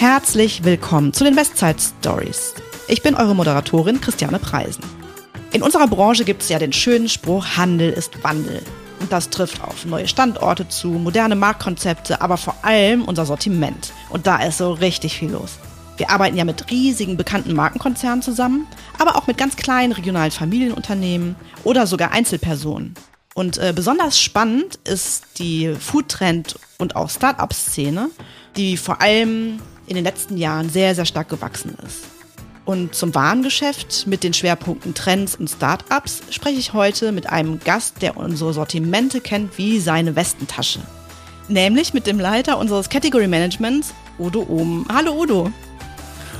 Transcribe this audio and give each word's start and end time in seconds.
Herzlich 0.00 0.64
willkommen 0.64 1.12
zu 1.12 1.24
den 1.24 1.36
Westside 1.36 1.76
Stories. 1.78 2.54
Ich 2.88 3.02
bin 3.02 3.14
eure 3.14 3.34
Moderatorin 3.34 4.00
Christiane 4.00 4.38
Preisen. 4.38 4.82
In 5.52 5.62
unserer 5.62 5.86
Branche 5.88 6.24
gibt 6.24 6.40
es 6.40 6.48
ja 6.48 6.58
den 6.58 6.72
schönen 6.72 7.06
Spruch, 7.06 7.58
Handel 7.58 7.90
ist 7.90 8.24
Wandel. 8.24 8.62
Und 8.98 9.12
das 9.12 9.28
trifft 9.28 9.62
auf 9.62 9.84
neue 9.84 10.08
Standorte 10.08 10.66
zu, 10.66 10.88
moderne 10.88 11.36
Marktkonzepte, 11.36 12.22
aber 12.22 12.38
vor 12.38 12.54
allem 12.62 13.04
unser 13.04 13.26
Sortiment. 13.26 13.92
Und 14.08 14.26
da 14.26 14.42
ist 14.42 14.56
so 14.56 14.72
richtig 14.72 15.18
viel 15.18 15.32
los. 15.32 15.58
Wir 15.98 16.08
arbeiten 16.08 16.38
ja 16.38 16.46
mit 16.46 16.70
riesigen 16.70 17.18
bekannten 17.18 17.52
Markenkonzernen 17.52 18.22
zusammen, 18.22 18.66
aber 18.98 19.16
auch 19.16 19.26
mit 19.26 19.36
ganz 19.36 19.56
kleinen 19.56 19.92
regionalen 19.92 20.30
Familienunternehmen 20.30 21.36
oder 21.62 21.86
sogar 21.86 22.10
Einzelpersonen. 22.12 22.94
Und 23.34 23.58
äh, 23.58 23.74
besonders 23.76 24.18
spannend 24.18 24.78
ist 24.84 25.24
die 25.36 25.74
Foodtrend- 25.78 26.56
und 26.78 26.96
auch 26.96 27.10
Start-up-Szene, 27.10 28.08
die 28.56 28.78
vor 28.78 29.02
allem 29.02 29.60
in 29.90 29.96
den 29.96 30.04
letzten 30.04 30.36
Jahren 30.36 30.70
sehr, 30.70 30.94
sehr 30.94 31.04
stark 31.04 31.28
gewachsen 31.28 31.76
ist. 31.84 32.04
Und 32.64 32.94
zum 32.94 33.12
Warengeschäft 33.12 34.06
mit 34.06 34.22
den 34.22 34.32
Schwerpunkten 34.32 34.94
Trends 34.94 35.34
und 35.34 35.50
Start-ups 35.50 36.22
spreche 36.30 36.60
ich 36.60 36.72
heute 36.72 37.10
mit 37.10 37.28
einem 37.28 37.58
Gast, 37.58 38.00
der 38.00 38.16
unsere 38.16 38.52
Sortimente 38.52 39.20
kennt 39.20 39.58
wie 39.58 39.80
seine 39.80 40.14
Westentasche. 40.14 40.78
Nämlich 41.48 41.92
mit 41.92 42.06
dem 42.06 42.20
Leiter 42.20 42.58
unseres 42.58 42.88
Category 42.88 43.26
Managements, 43.26 43.92
Udo 44.16 44.46
Ohm. 44.48 44.86
Hallo 44.88 45.20
Udo. 45.20 45.50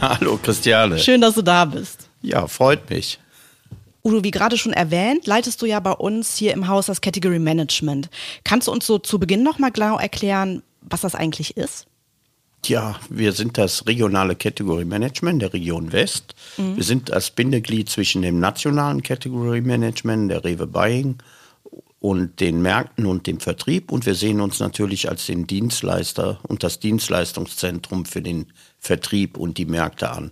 Hallo 0.00 0.38
Christiane. 0.40 1.00
Schön, 1.00 1.20
dass 1.20 1.34
du 1.34 1.42
da 1.42 1.64
bist. 1.64 2.08
Ja, 2.22 2.46
freut 2.46 2.88
mich. 2.88 3.18
Udo, 4.04 4.22
wie 4.22 4.30
gerade 4.30 4.58
schon 4.58 4.72
erwähnt, 4.72 5.26
leitest 5.26 5.60
du 5.60 5.66
ja 5.66 5.80
bei 5.80 5.92
uns 5.92 6.36
hier 6.36 6.52
im 6.52 6.68
Haus 6.68 6.86
das 6.86 7.00
Category 7.00 7.40
Management. 7.40 8.10
Kannst 8.44 8.68
du 8.68 8.72
uns 8.72 8.86
so 8.86 8.98
zu 8.98 9.18
Beginn 9.18 9.42
nochmal 9.42 9.72
genau 9.72 9.98
erklären, 9.98 10.62
was 10.82 11.00
das 11.00 11.16
eigentlich 11.16 11.56
ist? 11.56 11.89
Ja, 12.66 13.00
wir 13.08 13.32
sind 13.32 13.56
das 13.58 13.86
regionale 13.86 14.36
Category 14.36 14.84
Management 14.84 15.42
der 15.42 15.52
Region 15.52 15.92
West. 15.92 16.34
Mhm. 16.56 16.76
Wir 16.76 16.84
sind 16.84 17.08
das 17.08 17.30
Bindeglied 17.30 17.88
zwischen 17.88 18.22
dem 18.22 18.38
nationalen 18.38 19.02
Category 19.02 19.60
Management 19.60 20.30
der 20.30 20.44
Rewe 20.44 20.66
Buying 20.66 21.16
und 22.00 22.40
den 22.40 22.62
Märkten 22.62 23.06
und 23.06 23.26
dem 23.26 23.40
Vertrieb. 23.40 23.92
Und 23.92 24.06
wir 24.06 24.14
sehen 24.14 24.40
uns 24.40 24.60
natürlich 24.60 25.08
als 25.08 25.26
den 25.26 25.46
Dienstleister 25.46 26.40
und 26.48 26.62
das 26.62 26.80
Dienstleistungszentrum 26.80 28.04
für 28.04 28.22
den 28.22 28.46
Vertrieb 28.78 29.36
und 29.36 29.58
die 29.58 29.66
Märkte 29.66 30.10
an. 30.10 30.30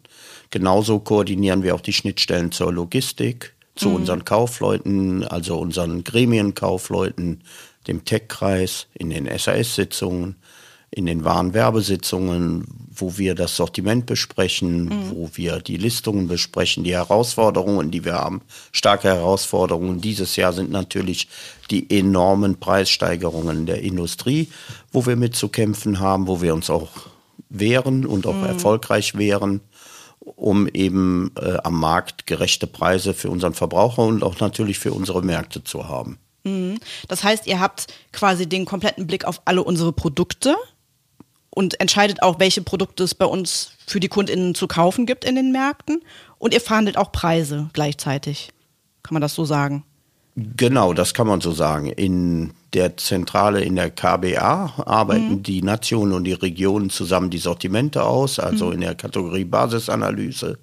Genauso 0.50 0.98
koordinieren 0.98 1.62
wir 1.62 1.74
auch 1.74 1.80
die 1.82 1.92
Schnittstellen 1.92 2.52
zur 2.52 2.72
Logistik, 2.72 3.54
zu 3.74 3.90
mhm. 3.90 3.96
unseren 3.96 4.24
Kaufleuten, 4.24 5.24
also 5.24 5.58
unseren 5.58 6.04
Gremienkaufleuten, 6.04 7.42
dem 7.86 8.04
Tech-Kreis, 8.04 8.86
in 8.94 9.10
den 9.10 9.26
SAS-Sitzungen 9.26 10.36
in 10.90 11.06
den 11.06 11.24
Warenwerbesitzungen, 11.24 12.66
wo 12.90 13.18
wir 13.18 13.34
das 13.34 13.56
Sortiment 13.56 14.06
besprechen, 14.06 14.86
mhm. 14.86 15.10
wo 15.10 15.30
wir 15.34 15.60
die 15.60 15.76
Listungen 15.76 16.28
besprechen, 16.28 16.82
die 16.82 16.94
Herausforderungen, 16.94 17.90
die 17.90 18.04
wir 18.04 18.14
haben. 18.14 18.40
Starke 18.72 19.08
Herausforderungen 19.08 20.00
dieses 20.00 20.36
Jahr 20.36 20.52
sind 20.52 20.70
natürlich 20.70 21.28
die 21.70 21.90
enormen 21.96 22.58
Preissteigerungen 22.58 23.66
der 23.66 23.82
Industrie, 23.82 24.48
wo 24.90 25.04
wir 25.06 25.16
mitzukämpfen 25.16 26.00
haben, 26.00 26.26
wo 26.26 26.40
wir 26.40 26.54
uns 26.54 26.70
auch 26.70 26.88
wehren 27.50 28.06
und 28.06 28.26
auch 28.26 28.34
mhm. 28.34 28.46
erfolgreich 28.46 29.16
wehren, 29.16 29.60
um 30.20 30.66
eben 30.68 31.32
äh, 31.40 31.58
am 31.62 31.78
Markt 31.78 32.26
gerechte 32.26 32.66
Preise 32.66 33.14
für 33.14 33.30
unseren 33.30 33.54
Verbraucher 33.54 34.02
und 34.02 34.22
auch 34.22 34.40
natürlich 34.40 34.78
für 34.78 34.92
unsere 34.92 35.22
Märkte 35.22 35.62
zu 35.64 35.88
haben. 35.88 36.18
Mhm. 36.44 36.78
Das 37.08 37.22
heißt, 37.24 37.46
ihr 37.46 37.60
habt 37.60 37.86
quasi 38.12 38.48
den 38.48 38.64
kompletten 38.64 39.06
Blick 39.06 39.24
auf 39.24 39.42
alle 39.44 39.62
unsere 39.62 39.92
Produkte 39.92 40.56
und 41.58 41.80
entscheidet 41.80 42.22
auch, 42.22 42.38
welche 42.38 42.62
Produkte 42.62 43.02
es 43.02 43.16
bei 43.16 43.24
uns 43.24 43.72
für 43.84 43.98
die 43.98 44.06
KundInnen 44.06 44.54
zu 44.54 44.68
kaufen 44.68 45.06
gibt 45.06 45.24
in 45.24 45.34
den 45.34 45.50
Märkten. 45.50 46.02
Und 46.38 46.54
ihr 46.54 46.60
verhandelt 46.60 46.96
auch 46.96 47.10
Preise 47.10 47.68
gleichzeitig. 47.72 48.50
Kann 49.02 49.14
man 49.14 49.22
das 49.22 49.34
so 49.34 49.44
sagen? 49.44 49.82
Genau, 50.36 50.92
das 50.92 51.14
kann 51.14 51.26
man 51.26 51.40
so 51.40 51.50
sagen. 51.50 51.88
In 51.88 52.52
der 52.74 52.96
Zentrale 52.96 53.60
in 53.60 53.74
der 53.74 53.90
KBA 53.90 54.84
arbeiten 54.86 55.30
mhm. 55.30 55.42
die 55.42 55.60
Nationen 55.62 56.12
und 56.12 56.22
die 56.22 56.32
Regionen 56.32 56.90
zusammen 56.90 57.28
die 57.28 57.38
Sortimente 57.38 58.04
aus, 58.04 58.38
also 58.38 58.66
mhm. 58.66 58.74
in 58.74 58.80
der 58.82 58.94
Kategorie 58.94 59.44
Basisanalyse. 59.44 60.58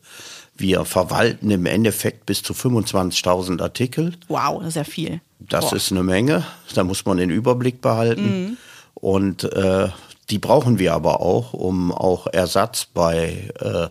Wir 0.55 0.85
verwalten 0.85 1.51
im 1.51 1.66
Endeffekt 1.66 2.25
bis 2.25 2.41
zu 2.41 2.53
25.000 2.53 3.61
Artikel. 3.61 4.13
Wow, 4.29 4.59
das 4.59 4.69
ist 4.69 4.75
ja 4.75 4.85
viel. 4.85 5.19
Das 5.39 5.72
Boah. 5.72 5.75
ist 5.75 5.91
eine 5.91 6.03
Menge. 6.03 6.45
Da 6.73 6.85
muss 6.85 7.03
man 7.03 7.17
den 7.17 7.31
Überblick 7.31 7.81
behalten. 7.81 8.45
Mhm. 8.45 8.57
Und 8.94 9.44
äh, 9.44 9.89
die 10.30 10.40
brauchen 10.40 10.80
wir 10.80 10.94
aber 10.94 11.22
auch, 11.22 11.53
um 11.53 11.91
auch 11.91 12.28
Ersatz 12.28 12.86
bei 12.86 13.52
äh, 13.59 13.88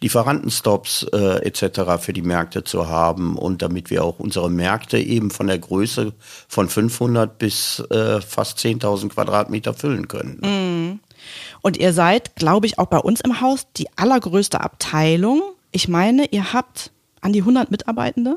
Lieferantenstops 0.00 1.04
äh, 1.12 1.46
etc. 1.46 1.98
für 1.98 2.12
die 2.12 2.22
Märkte 2.22 2.64
zu 2.64 2.88
haben 2.88 3.38
und 3.38 3.62
damit 3.62 3.88
wir 3.90 4.04
auch 4.04 4.18
unsere 4.18 4.50
Märkte 4.50 4.98
eben 4.98 5.30
von 5.30 5.46
der 5.46 5.58
Größe 5.58 6.12
von 6.48 6.68
500 6.68 7.38
bis 7.38 7.80
äh, 7.90 8.20
fast 8.20 8.58
10.000 8.58 9.10
Quadratmeter 9.10 9.72
füllen 9.72 10.08
können. 10.08 10.40
Mm. 10.40 11.00
Und 11.62 11.78
ihr 11.78 11.92
seid, 11.92 12.36
glaube 12.36 12.66
ich, 12.66 12.78
auch 12.78 12.86
bei 12.86 12.98
uns 12.98 13.20
im 13.22 13.40
Haus 13.40 13.66
die 13.76 13.88
allergrößte 13.96 14.60
Abteilung. 14.60 15.42
Ich 15.72 15.88
meine, 15.88 16.26
ihr 16.30 16.52
habt 16.52 16.92
an 17.20 17.32
die 17.32 17.40
100 17.40 17.70
Mitarbeitende. 17.70 18.36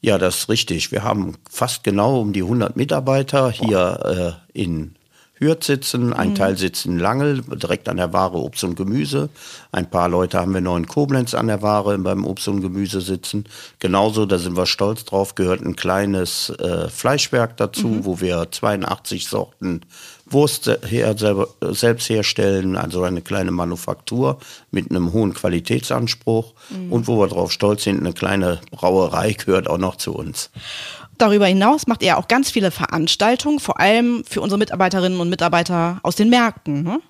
Ja, 0.00 0.18
das 0.18 0.38
ist 0.38 0.48
richtig. 0.48 0.90
Wir 0.90 1.04
haben 1.04 1.36
fast 1.48 1.84
genau 1.84 2.20
um 2.20 2.32
die 2.32 2.42
100 2.42 2.76
Mitarbeiter 2.76 3.50
hier 3.50 4.40
äh, 4.54 4.60
in 4.60 4.96
Hürth 5.42 5.64
sitzen, 5.64 6.12
ein 6.12 6.30
mhm. 6.30 6.34
Teil 6.34 6.56
sitzt 6.56 6.86
in 6.86 6.98
Langel, 6.98 7.42
direkt 7.42 7.88
an 7.88 7.98
der 7.98 8.12
Ware 8.12 8.38
Obst 8.38 8.64
und 8.64 8.76
Gemüse. 8.76 9.28
Ein 9.72 9.90
paar 9.90 10.08
Leute 10.08 10.38
haben 10.38 10.54
wir 10.54 10.60
noch 10.60 10.76
in 10.76 10.86
Koblenz 10.86 11.34
an 11.34 11.48
der 11.48 11.60
Ware 11.60 11.98
beim 11.98 12.24
Obst 12.24 12.48
und 12.48 12.62
Gemüse 12.62 13.00
sitzen. 13.00 13.44
Genauso, 13.78 14.24
da 14.26 14.38
sind 14.38 14.56
wir 14.56 14.66
stolz 14.66 15.04
drauf, 15.04 15.34
gehört 15.34 15.60
ein 15.60 15.76
kleines 15.76 16.50
äh, 16.50 16.88
Fleischwerk 16.88 17.56
dazu, 17.56 17.88
mhm. 17.88 18.04
wo 18.04 18.20
wir 18.20 18.50
82 18.50 19.26
Sorten 19.26 19.82
Wurst 20.32 20.70
her, 20.88 21.14
selbst 21.70 22.08
herstellen, 22.08 22.76
also 22.76 23.02
eine 23.02 23.22
kleine 23.22 23.50
Manufaktur 23.50 24.38
mit 24.70 24.90
einem 24.90 25.12
hohen 25.12 25.34
Qualitätsanspruch 25.34 26.54
mhm. 26.70 26.92
und 26.92 27.08
wo 27.08 27.18
wir 27.18 27.28
drauf 27.28 27.52
stolz 27.52 27.84
sind, 27.84 28.00
eine 28.00 28.12
kleine 28.12 28.60
Brauerei 28.70 29.32
gehört 29.32 29.68
auch 29.68 29.78
noch 29.78 29.96
zu 29.96 30.14
uns. 30.14 30.50
Darüber 31.18 31.46
hinaus 31.46 31.86
macht 31.86 32.02
er 32.02 32.18
auch 32.18 32.28
ganz 32.28 32.50
viele 32.50 32.70
Veranstaltungen, 32.70 33.60
vor 33.60 33.78
allem 33.78 34.24
für 34.28 34.40
unsere 34.40 34.58
Mitarbeiterinnen 34.58 35.20
und 35.20 35.28
Mitarbeiter 35.28 36.00
aus 36.02 36.16
den 36.16 36.30
Märkten. 36.30 36.82
Ne? 36.82 37.00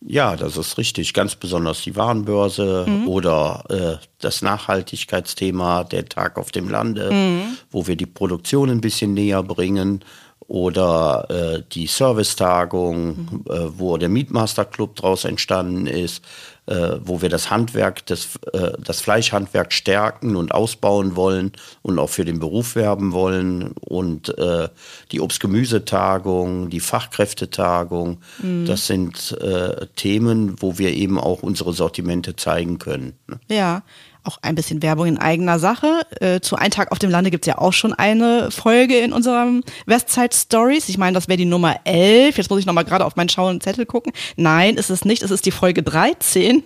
Ja, 0.00 0.36
das 0.36 0.56
ist 0.56 0.78
richtig. 0.78 1.14
Ganz 1.14 1.34
besonders 1.34 1.82
die 1.82 1.96
Warenbörse 1.96 2.86
mhm. 2.88 3.08
oder 3.08 3.64
äh, 3.68 4.04
das 4.20 4.42
Nachhaltigkeitsthema, 4.42 5.84
der 5.84 6.06
Tag 6.06 6.38
auf 6.38 6.52
dem 6.52 6.68
Lande, 6.68 7.10
mhm. 7.10 7.56
wo 7.70 7.86
wir 7.86 7.96
die 7.96 8.06
Produktion 8.06 8.70
ein 8.70 8.80
bisschen 8.80 9.14
näher 9.14 9.42
bringen 9.42 10.04
oder 10.48 11.26
äh, 11.28 11.62
die 11.72 11.86
Servicetagung, 11.86 13.06
mhm. 13.08 13.44
äh, 13.50 13.78
wo 13.78 13.96
der 13.96 14.08
Meatmaster 14.08 14.64
Club 14.64 14.94
draus 14.94 15.24
entstanden 15.24 15.86
ist, 15.86 16.22
äh, 16.66 16.98
wo 17.02 17.22
wir 17.22 17.28
das 17.28 17.50
Handwerk, 17.50 18.06
das, 18.06 18.38
äh, 18.52 18.72
das 18.78 19.00
Fleischhandwerk 19.00 19.72
stärken 19.72 20.36
und 20.36 20.52
ausbauen 20.52 21.16
wollen 21.16 21.52
und 21.82 21.98
auch 21.98 22.10
für 22.10 22.24
den 22.24 22.38
Beruf 22.38 22.76
werben 22.76 23.12
wollen 23.12 23.72
und 23.80 24.36
äh, 24.38 24.68
die 25.12 25.20
Obst-Gemüsetagung, 25.20 26.70
die 26.70 26.80
Fachkräftetagung, 26.80 28.18
mhm. 28.42 28.66
das 28.66 28.86
sind 28.86 29.32
äh, 29.40 29.86
Themen, 29.96 30.60
wo 30.60 30.78
wir 30.78 30.92
eben 30.92 31.18
auch 31.18 31.42
unsere 31.42 31.72
Sortimente 31.72 32.36
zeigen 32.36 32.78
können. 32.78 33.14
Ne? 33.26 33.38
Ja, 33.48 33.82
auch 34.26 34.38
ein 34.42 34.54
bisschen 34.54 34.82
Werbung 34.82 35.06
in 35.06 35.18
eigener 35.18 35.58
Sache. 35.58 36.00
Äh, 36.20 36.40
zu 36.40 36.56
Ein 36.56 36.70
Tag 36.70 36.92
auf 36.92 36.98
dem 36.98 37.10
Lande 37.10 37.30
gibt's 37.30 37.46
ja 37.46 37.58
auch 37.58 37.72
schon 37.72 37.92
eine 37.92 38.50
Folge 38.50 38.98
in 38.98 39.12
unserem 39.12 39.62
Westside 39.86 40.34
Stories. 40.34 40.88
Ich 40.88 40.98
meine, 40.98 41.14
das 41.14 41.28
wäre 41.28 41.36
die 41.36 41.44
Nummer 41.44 41.76
11. 41.84 42.36
Jetzt 42.36 42.50
muss 42.50 42.60
ich 42.60 42.66
nochmal 42.66 42.84
gerade 42.84 43.04
auf 43.04 43.16
meinen 43.16 43.28
schauen 43.28 43.60
Zettel 43.60 43.86
gucken. 43.86 44.12
Nein, 44.36 44.76
ist 44.76 44.90
es 44.90 45.04
nicht. 45.04 45.22
Es 45.22 45.30
ist 45.30 45.46
die 45.46 45.50
Folge 45.50 45.82
13. 45.82 46.62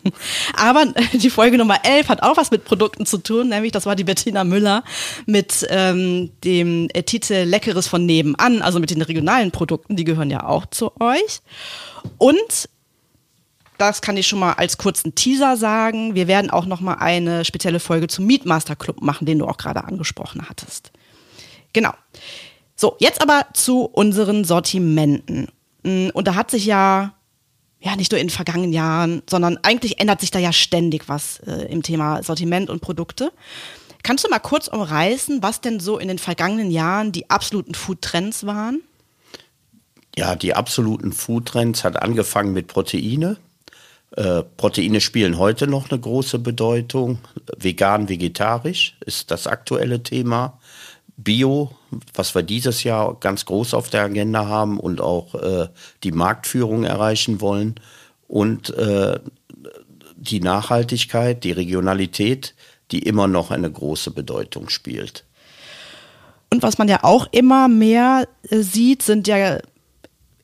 Aber 0.56 0.82
äh, 0.94 1.18
die 1.18 1.30
Folge 1.30 1.58
Nummer 1.58 1.78
11 1.84 2.08
hat 2.08 2.22
auch 2.22 2.36
was 2.36 2.50
mit 2.50 2.64
Produkten 2.64 3.06
zu 3.06 3.18
tun. 3.18 3.48
Nämlich, 3.48 3.72
das 3.72 3.86
war 3.86 3.96
die 3.96 4.04
Bettina 4.04 4.44
Müller 4.44 4.82
mit 5.26 5.66
ähm, 5.70 6.30
dem 6.44 6.88
äh, 6.92 7.02
Titel 7.02 7.44
Leckeres 7.44 7.86
von 7.86 8.06
nebenan. 8.06 8.62
Also 8.62 8.80
mit 8.80 8.90
den 8.90 9.02
regionalen 9.02 9.50
Produkten. 9.50 9.96
Die 9.96 10.04
gehören 10.04 10.30
ja 10.30 10.46
auch 10.46 10.66
zu 10.66 10.92
euch. 11.00 11.40
Und 12.18 12.68
das 13.80 14.02
kann 14.02 14.16
ich 14.16 14.28
schon 14.28 14.38
mal 14.38 14.52
als 14.52 14.78
kurzen 14.78 15.14
Teaser 15.14 15.56
sagen. 15.56 16.14
Wir 16.14 16.28
werden 16.28 16.50
auch 16.50 16.66
noch 16.66 16.80
mal 16.80 16.94
eine 16.94 17.44
spezielle 17.44 17.80
Folge 17.80 18.08
zum 18.08 18.26
Meatmaster 18.26 18.76
Club 18.76 19.00
machen, 19.00 19.26
den 19.26 19.38
du 19.38 19.46
auch 19.46 19.56
gerade 19.56 19.84
angesprochen 19.84 20.48
hattest. 20.48 20.92
Genau. 21.72 21.92
So, 22.76 22.96
jetzt 22.98 23.22
aber 23.22 23.46
zu 23.54 23.84
unseren 23.84 24.44
Sortimenten. 24.44 25.48
Mm, 25.82 26.08
und 26.12 26.28
da 26.28 26.34
hat 26.34 26.50
sich 26.50 26.66
ja, 26.66 27.14
ja, 27.80 27.96
nicht 27.96 28.12
nur 28.12 28.20
in 28.20 28.26
den 28.26 28.34
vergangenen 28.34 28.72
Jahren, 28.72 29.22
sondern 29.28 29.58
eigentlich 29.62 30.00
ändert 30.00 30.20
sich 30.20 30.30
da 30.30 30.38
ja 30.38 30.52
ständig 30.52 31.08
was 31.08 31.38
äh, 31.40 31.66
im 31.70 31.82
Thema 31.82 32.22
Sortiment 32.22 32.68
und 32.70 32.80
Produkte. 32.80 33.32
Kannst 34.02 34.24
du 34.24 34.28
mal 34.28 34.38
kurz 34.38 34.68
umreißen, 34.68 35.42
was 35.42 35.60
denn 35.60 35.80
so 35.80 35.98
in 35.98 36.08
den 36.08 36.18
vergangenen 36.18 36.70
Jahren 36.70 37.12
die 37.12 37.28
absoluten 37.30 37.74
Food-Trends 37.74 38.46
waren? 38.46 38.82
Ja, 40.16 40.34
die 40.34 40.54
absoluten 40.54 41.12
Food-Trends 41.12 41.84
hat 41.84 42.02
angefangen 42.02 42.52
mit 42.52 42.66
Proteine 42.66 43.36
Äh, 44.16 44.42
Proteine 44.56 45.00
spielen 45.00 45.38
heute 45.38 45.66
noch 45.66 45.90
eine 45.90 46.00
große 46.00 46.38
Bedeutung. 46.38 47.18
Vegan, 47.56 48.08
vegetarisch 48.08 48.96
ist 49.04 49.30
das 49.30 49.46
aktuelle 49.46 50.02
Thema. 50.02 50.58
Bio, 51.16 51.70
was 52.14 52.34
wir 52.34 52.42
dieses 52.42 52.82
Jahr 52.82 53.18
ganz 53.20 53.44
groß 53.44 53.74
auf 53.74 53.90
der 53.90 54.02
Agenda 54.02 54.46
haben 54.46 54.80
und 54.80 55.00
auch 55.00 55.34
äh, 55.34 55.68
die 56.02 56.12
Marktführung 56.12 56.84
erreichen 56.84 57.40
wollen. 57.40 57.76
Und 58.26 58.70
äh, 58.70 59.18
die 60.16 60.40
Nachhaltigkeit, 60.40 61.44
die 61.44 61.52
Regionalität, 61.52 62.54
die 62.90 63.00
immer 63.00 63.26
noch 63.26 63.50
eine 63.50 63.70
große 63.70 64.10
Bedeutung 64.10 64.68
spielt. 64.68 65.24
Und 66.52 66.62
was 66.62 66.78
man 66.78 66.88
ja 66.88 67.04
auch 67.04 67.28
immer 67.30 67.68
mehr 67.68 68.26
äh, 68.48 68.60
sieht, 68.60 69.02
sind 69.02 69.28
ja 69.28 69.58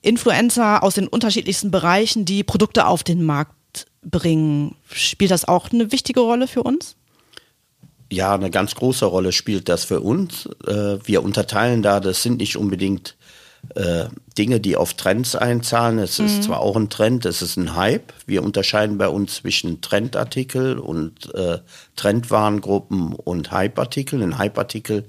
Influencer 0.02 0.84
aus 0.84 0.94
den 0.94 1.08
unterschiedlichsten 1.08 1.72
Bereichen, 1.72 2.24
die 2.24 2.44
Produkte 2.44 2.86
auf 2.86 3.02
den 3.02 3.24
Markt 3.24 3.55
bringen. 4.10 4.76
Spielt 4.90 5.30
das 5.30 5.46
auch 5.46 5.70
eine 5.72 5.92
wichtige 5.92 6.20
Rolle 6.20 6.46
für 6.46 6.62
uns? 6.62 6.96
Ja, 8.10 8.34
eine 8.34 8.50
ganz 8.50 8.74
große 8.74 9.04
Rolle 9.04 9.32
spielt 9.32 9.68
das 9.68 9.84
für 9.84 10.00
uns. 10.00 10.48
Äh, 10.66 10.98
wir 11.04 11.22
unterteilen 11.22 11.82
da, 11.82 12.00
das 12.00 12.22
sind 12.22 12.38
nicht 12.38 12.56
unbedingt 12.56 13.16
äh, 13.74 14.06
Dinge, 14.36 14.60
die 14.60 14.76
auf 14.76 14.94
Trends 14.94 15.34
einzahlen. 15.34 15.98
Es 15.98 16.18
mhm. 16.18 16.26
ist 16.26 16.44
zwar 16.44 16.60
auch 16.60 16.76
ein 16.76 16.90
Trend, 16.90 17.24
es 17.24 17.42
ist 17.42 17.56
ein 17.56 17.74
Hype. 17.74 18.12
Wir 18.26 18.42
unterscheiden 18.42 18.98
bei 18.98 19.08
uns 19.08 19.36
zwischen 19.36 19.80
Trendartikel 19.80 20.78
und 20.78 21.34
äh, 21.34 21.58
Trendwarengruppen 21.96 23.12
und 23.12 23.50
Hype-Artikel. 23.50 24.22
Ein 24.22 24.38
Hype-Artikel, 24.38 25.04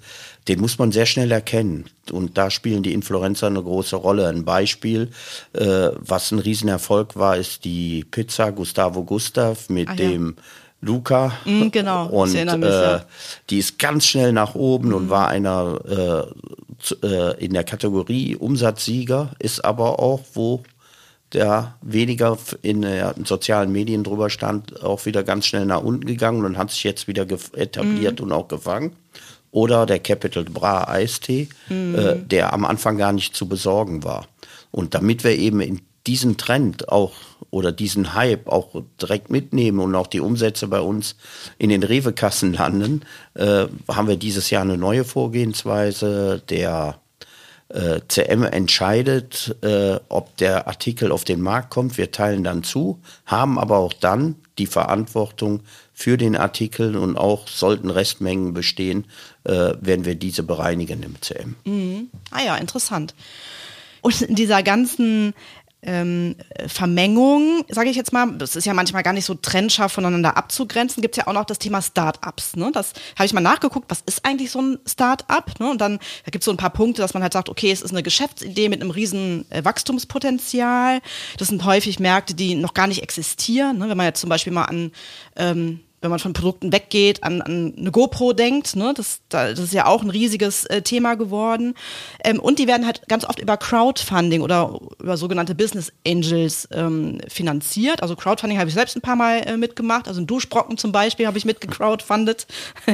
den 0.47 0.59
muss 0.61 0.79
man 0.79 0.91
sehr 0.91 1.05
schnell 1.05 1.31
erkennen. 1.31 1.85
Und 2.11 2.37
da 2.37 2.49
spielen 2.49 2.83
die 2.83 2.93
Influencer 2.93 3.47
eine 3.47 3.61
große 3.61 3.95
Rolle. 3.95 4.27
Ein 4.27 4.45
Beispiel, 4.45 5.11
äh, 5.53 5.89
was 5.95 6.31
ein 6.31 6.39
Riesenerfolg 6.39 7.15
war, 7.15 7.37
ist 7.37 7.65
die 7.65 8.05
Pizza 8.09 8.51
Gustavo 8.51 9.03
Gustav 9.03 9.69
mit 9.69 9.99
dem 9.99 10.35
ja 10.37 10.43
Luca. 10.81 11.33
Mm, 11.45 11.69
genau. 11.69 12.07
Und 12.07 12.35
äh, 12.35 12.99
die 13.49 13.57
ist 13.57 13.79
ganz 13.79 14.05
schnell 14.05 14.31
nach 14.31 14.55
oben 14.55 14.89
mm. 14.89 14.93
und 14.93 15.05
mhm. 15.05 15.09
war 15.09 15.27
einer 15.27 15.79
äh, 15.87 16.66
äh, 17.03 17.43
in 17.43 17.53
der 17.53 17.63
Kategorie 17.63 18.35
Umsatzsieger, 18.35 19.31
ist 19.39 19.63
aber 19.63 19.99
auch, 19.99 20.21
wo 20.33 20.63
der 21.33 21.75
weniger 21.81 22.37
in, 22.61 22.83
äh, 22.83 23.11
in 23.11 23.25
sozialen 23.25 23.71
Medien 23.71 24.03
drüber 24.03 24.29
stand, 24.29 24.83
auch 24.83 25.05
wieder 25.05 25.23
ganz 25.23 25.45
schnell 25.45 25.65
nach 25.65 25.81
unten 25.81 26.05
gegangen 26.05 26.45
und 26.45 26.57
hat 26.57 26.71
sich 26.71 26.83
jetzt 26.83 27.07
wieder 27.07 27.25
etabliert 27.53 28.19
mm. 28.19 28.23
und 28.23 28.31
auch 28.31 28.47
gefangen. 28.47 28.93
Oder 29.51 29.85
der 29.85 29.99
Capital 29.99 30.43
Bra 30.43 30.87
Eistee, 30.87 31.47
mhm. 31.69 31.95
äh, 31.95 32.15
der 32.17 32.53
am 32.53 32.65
Anfang 32.65 32.97
gar 32.97 33.13
nicht 33.13 33.33
zu 33.33 33.47
besorgen 33.47 34.03
war. 34.03 34.27
Und 34.71 34.93
damit 34.93 35.23
wir 35.23 35.31
eben 35.31 35.61
in 35.61 35.81
diesen 36.05 36.37
Trend 36.37 36.89
auch 36.89 37.13
oder 37.49 37.71
diesen 37.71 38.13
Hype 38.13 38.47
auch 38.47 38.83
direkt 39.01 39.29
mitnehmen 39.29 39.79
und 39.79 39.95
auch 39.95 40.07
die 40.07 40.19
Umsätze 40.19 40.67
bei 40.67 40.79
uns 40.79 41.15
in 41.57 41.69
den 41.69 41.83
Rewe-Kassen 41.83 42.53
landen, 42.53 43.01
äh, 43.35 43.65
haben 43.87 44.07
wir 44.07 44.17
dieses 44.17 44.49
Jahr 44.49 44.63
eine 44.63 44.77
neue 44.77 45.05
Vorgehensweise. 45.05 46.41
Der 46.49 46.99
äh, 47.69 47.99
CM 48.07 48.43
entscheidet, 48.43 49.55
äh, 49.61 49.99
ob 50.09 50.37
der 50.37 50.67
Artikel 50.67 51.11
auf 51.11 51.25
den 51.25 51.41
Markt 51.41 51.69
kommt. 51.69 51.97
Wir 51.97 52.11
teilen 52.11 52.43
dann 52.43 52.63
zu, 52.63 52.99
haben 53.25 53.59
aber 53.59 53.77
auch 53.77 53.93
dann 53.93 54.35
die 54.57 54.67
Verantwortung 54.67 55.61
für 55.93 56.17
den 56.17 56.35
Artikel 56.35 56.95
und 56.95 57.17
auch 57.17 57.47
sollten 57.47 57.89
Restmengen 57.89 58.53
bestehen, 58.53 59.05
äh, 59.43 59.73
werden 59.81 60.05
wir 60.05 60.15
diese 60.15 60.43
bereinigen 60.43 61.03
im 61.03 61.21
CM. 61.21 61.55
Mhm. 61.65 62.09
Ah 62.31 62.43
ja, 62.43 62.55
interessant. 62.55 63.13
Und 64.01 64.21
in 64.21 64.35
dieser 64.35 64.63
ganzen 64.63 65.33
ähm, 65.87 66.35
Vermengung, 66.67 67.63
sage 67.69 67.89
ich 67.89 67.95
jetzt 67.95 68.11
mal, 68.11 68.29
das 68.37 68.57
ist 68.57 68.65
ja 68.65 68.73
manchmal 68.73 69.03
gar 69.03 69.13
nicht 69.13 69.23
so 69.25 69.35
trennscharf 69.35 69.93
voneinander 69.93 70.35
abzugrenzen, 70.35 71.01
gibt 71.01 71.17
es 71.17 71.23
ja 71.23 71.27
auch 71.27 71.33
noch 71.33 71.45
das 71.45 71.59
Thema 71.59 71.81
Start-ups. 71.81 72.57
Ne? 72.57 72.71
Das 72.73 72.91
habe 73.15 73.25
ich 73.25 73.33
mal 73.33 73.39
nachgeguckt, 73.39 73.89
was 73.89 74.01
ist 74.05 74.25
eigentlich 74.25 74.51
so 74.51 74.61
ein 74.61 74.79
Start-up? 74.85 75.59
Ne? 75.59 75.71
Und 75.71 75.79
dann 75.79 75.97
da 75.97 76.31
gibt 76.31 76.41
es 76.41 76.45
so 76.45 76.51
ein 76.51 76.57
paar 76.57 76.71
Punkte, 76.71 77.01
dass 77.01 77.13
man 77.13 77.23
halt 77.23 77.31
sagt, 77.31 77.47
okay, 77.47 77.71
es 77.71 77.81
ist 77.81 77.91
eine 77.91 78.03
Geschäftsidee 78.03 78.67
mit 78.67 78.81
einem 78.81 78.91
riesen 78.91 79.49
äh, 79.49 79.63
Wachstumspotenzial. 79.63 80.99
Das 81.37 81.47
sind 81.47 81.63
häufig 81.63 81.99
Märkte, 81.99 82.33
die 82.33 82.55
noch 82.55 82.73
gar 82.73 82.87
nicht 82.87 83.01
existieren. 83.01 83.77
Ne? 83.77 83.87
Wenn 83.89 83.97
man 83.97 84.07
jetzt 84.07 84.19
zum 84.19 84.29
Beispiel 84.29 84.51
mal 84.51 84.65
an 84.65 84.91
ähm, 85.37 85.79
wenn 86.01 86.11
man 86.11 86.19
von 86.19 86.33
Produkten 86.33 86.71
weggeht, 86.71 87.23
an, 87.23 87.41
an 87.41 87.73
eine 87.75 87.91
GoPro 87.91 88.33
denkt. 88.33 88.75
Ne? 88.75 88.93
Das, 88.95 89.21
das 89.29 89.57
ist 89.57 89.73
ja 89.73 89.87
auch 89.87 90.03
ein 90.03 90.11
riesiges 90.11 90.65
äh, 90.65 90.83
Thema 90.83 91.15
geworden. 91.15 91.73
Ähm, 92.23 92.39
und 92.39 92.59
die 92.59 92.67
werden 92.67 92.85
halt 92.85 93.07
ganz 93.07 93.25
oft 93.25 93.39
über 93.39 93.57
Crowdfunding 93.57 94.41
oder 94.41 94.79
über 94.99 95.17
sogenannte 95.17 95.55
Business 95.55 95.91
Angels 96.05 96.67
ähm, 96.71 97.19
finanziert. 97.27 98.03
Also 98.03 98.15
Crowdfunding 98.15 98.59
habe 98.59 98.69
ich 98.69 98.75
selbst 98.75 98.95
ein 98.95 99.01
paar 99.01 99.15
Mal 99.15 99.39
äh, 99.47 99.57
mitgemacht. 99.57 100.07
Also 100.07 100.21
ein 100.21 100.27
Duschbrocken 100.27 100.77
zum 100.77 100.91
Beispiel 100.91 101.25
habe 101.25 101.37
ich 101.39 101.45
mitgecrowdfundet. 101.45 102.45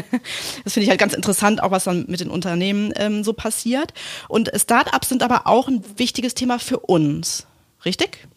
das 0.64 0.74
finde 0.74 0.84
ich 0.84 0.90
halt 0.90 1.00
ganz 1.00 1.14
interessant, 1.14 1.62
auch 1.62 1.72
was 1.72 1.84
dann 1.84 2.06
mit 2.08 2.22
den 2.22 2.30
Unternehmen 2.30 2.94
ähm, 2.96 3.26
so 3.26 3.34
passiert. 3.34 3.94
Und 4.30 4.50
Startups 4.56 5.10
sind 5.10 5.24
aber 5.24 5.46
auch 5.46 5.68
ein 5.68 5.84
wichtiges 5.98 6.36
Thema 6.36 6.58
für 6.58 6.80
uns. 6.80 7.48
Richtig? 7.84 8.28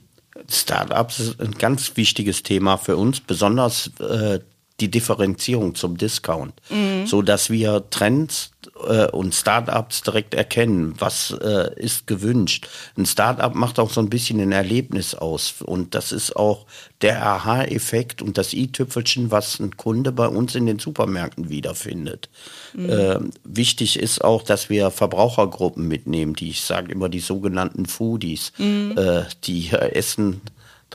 Startups 0.50 1.20
ist 1.20 1.40
ein 1.40 1.52
ganz 1.52 1.96
wichtiges 1.96 2.42
Thema 2.42 2.76
für 2.76 2.96
uns, 2.96 3.20
besonders 3.20 3.90
äh, 4.00 4.40
die 4.80 4.90
Differenzierung 4.90 5.74
zum 5.74 5.96
Discount, 5.96 6.54
mhm. 6.68 7.06
so 7.06 7.22
dass 7.22 7.48
wir 7.48 7.88
Trends 7.90 8.50
äh, 8.86 9.06
und 9.10 9.34
Startups 9.34 10.02
direkt 10.02 10.34
erkennen, 10.34 10.94
was 10.98 11.30
äh, 11.30 11.70
ist 11.76 12.06
gewünscht. 12.06 12.68
Ein 12.96 13.06
Startup 13.06 13.54
macht 13.54 13.78
auch 13.78 13.90
so 13.90 14.00
ein 14.00 14.10
bisschen 14.10 14.40
ein 14.40 14.52
Erlebnis 14.52 15.14
aus 15.14 15.62
und 15.64 15.94
das 15.94 16.12
ist 16.12 16.36
auch 16.36 16.66
der 17.00 17.24
Aha-Effekt 17.24 18.20
und 18.20 18.36
das 18.36 18.52
i-Tüpfelchen, 18.52 19.30
was 19.30 19.60
ein 19.60 19.76
Kunde 19.78 20.12
bei 20.12 20.28
uns 20.28 20.54
in 20.54 20.66
den 20.66 20.78
Supermärkten 20.78 21.48
wiederfindet. 21.48 22.28
Mhm. 22.74 22.90
Äh, 22.90 23.18
wichtig 23.44 23.98
ist 23.98 24.22
auch, 24.22 24.42
dass 24.42 24.68
wir 24.68 24.90
Verbrauchergruppen 24.90 25.88
mitnehmen, 25.88 26.34
die 26.34 26.50
ich 26.50 26.62
sage 26.62 26.92
immer 26.92 27.08
die 27.08 27.20
sogenannten 27.20 27.86
Foodies, 27.86 28.52
mhm. 28.58 28.94
äh, 28.98 29.22
die 29.44 29.70
essen 29.70 30.42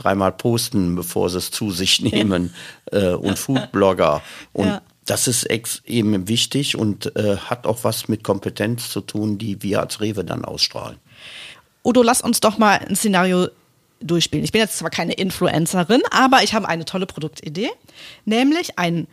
dreimal 0.01 0.31
posten, 0.31 0.95
bevor 0.95 1.29
sie 1.29 1.37
es 1.37 1.51
zu 1.51 1.71
sich 1.71 2.01
nehmen 2.01 2.53
äh, 2.91 3.09
und 3.09 3.37
Foodblogger. 3.37 4.21
Und 4.53 4.67
ja. 4.67 4.81
das 5.05 5.27
ist 5.27 5.45
eben 5.85 6.27
wichtig 6.27 6.77
und 6.77 7.15
äh, 7.15 7.37
hat 7.37 7.65
auch 7.65 7.83
was 7.83 8.07
mit 8.07 8.23
Kompetenz 8.23 8.89
zu 8.89 9.01
tun, 9.01 9.37
die 9.37 9.61
wir 9.63 9.81
als 9.81 9.99
Rewe 9.99 10.23
dann 10.23 10.45
ausstrahlen. 10.45 10.97
Udo, 11.83 12.03
lass 12.03 12.21
uns 12.21 12.39
doch 12.39 12.57
mal 12.57 12.77
ein 12.77 12.95
Szenario 12.95 13.47
durchspielen. 13.99 14.43
Ich 14.43 14.51
bin 14.51 14.61
jetzt 14.61 14.77
zwar 14.77 14.89
keine 14.89 15.13
Influencerin, 15.13 16.01
aber 16.11 16.43
ich 16.43 16.53
habe 16.53 16.67
eine 16.67 16.85
tolle 16.85 17.05
Produktidee, 17.05 17.69
nämlich 18.25 18.77
ein 18.77 19.07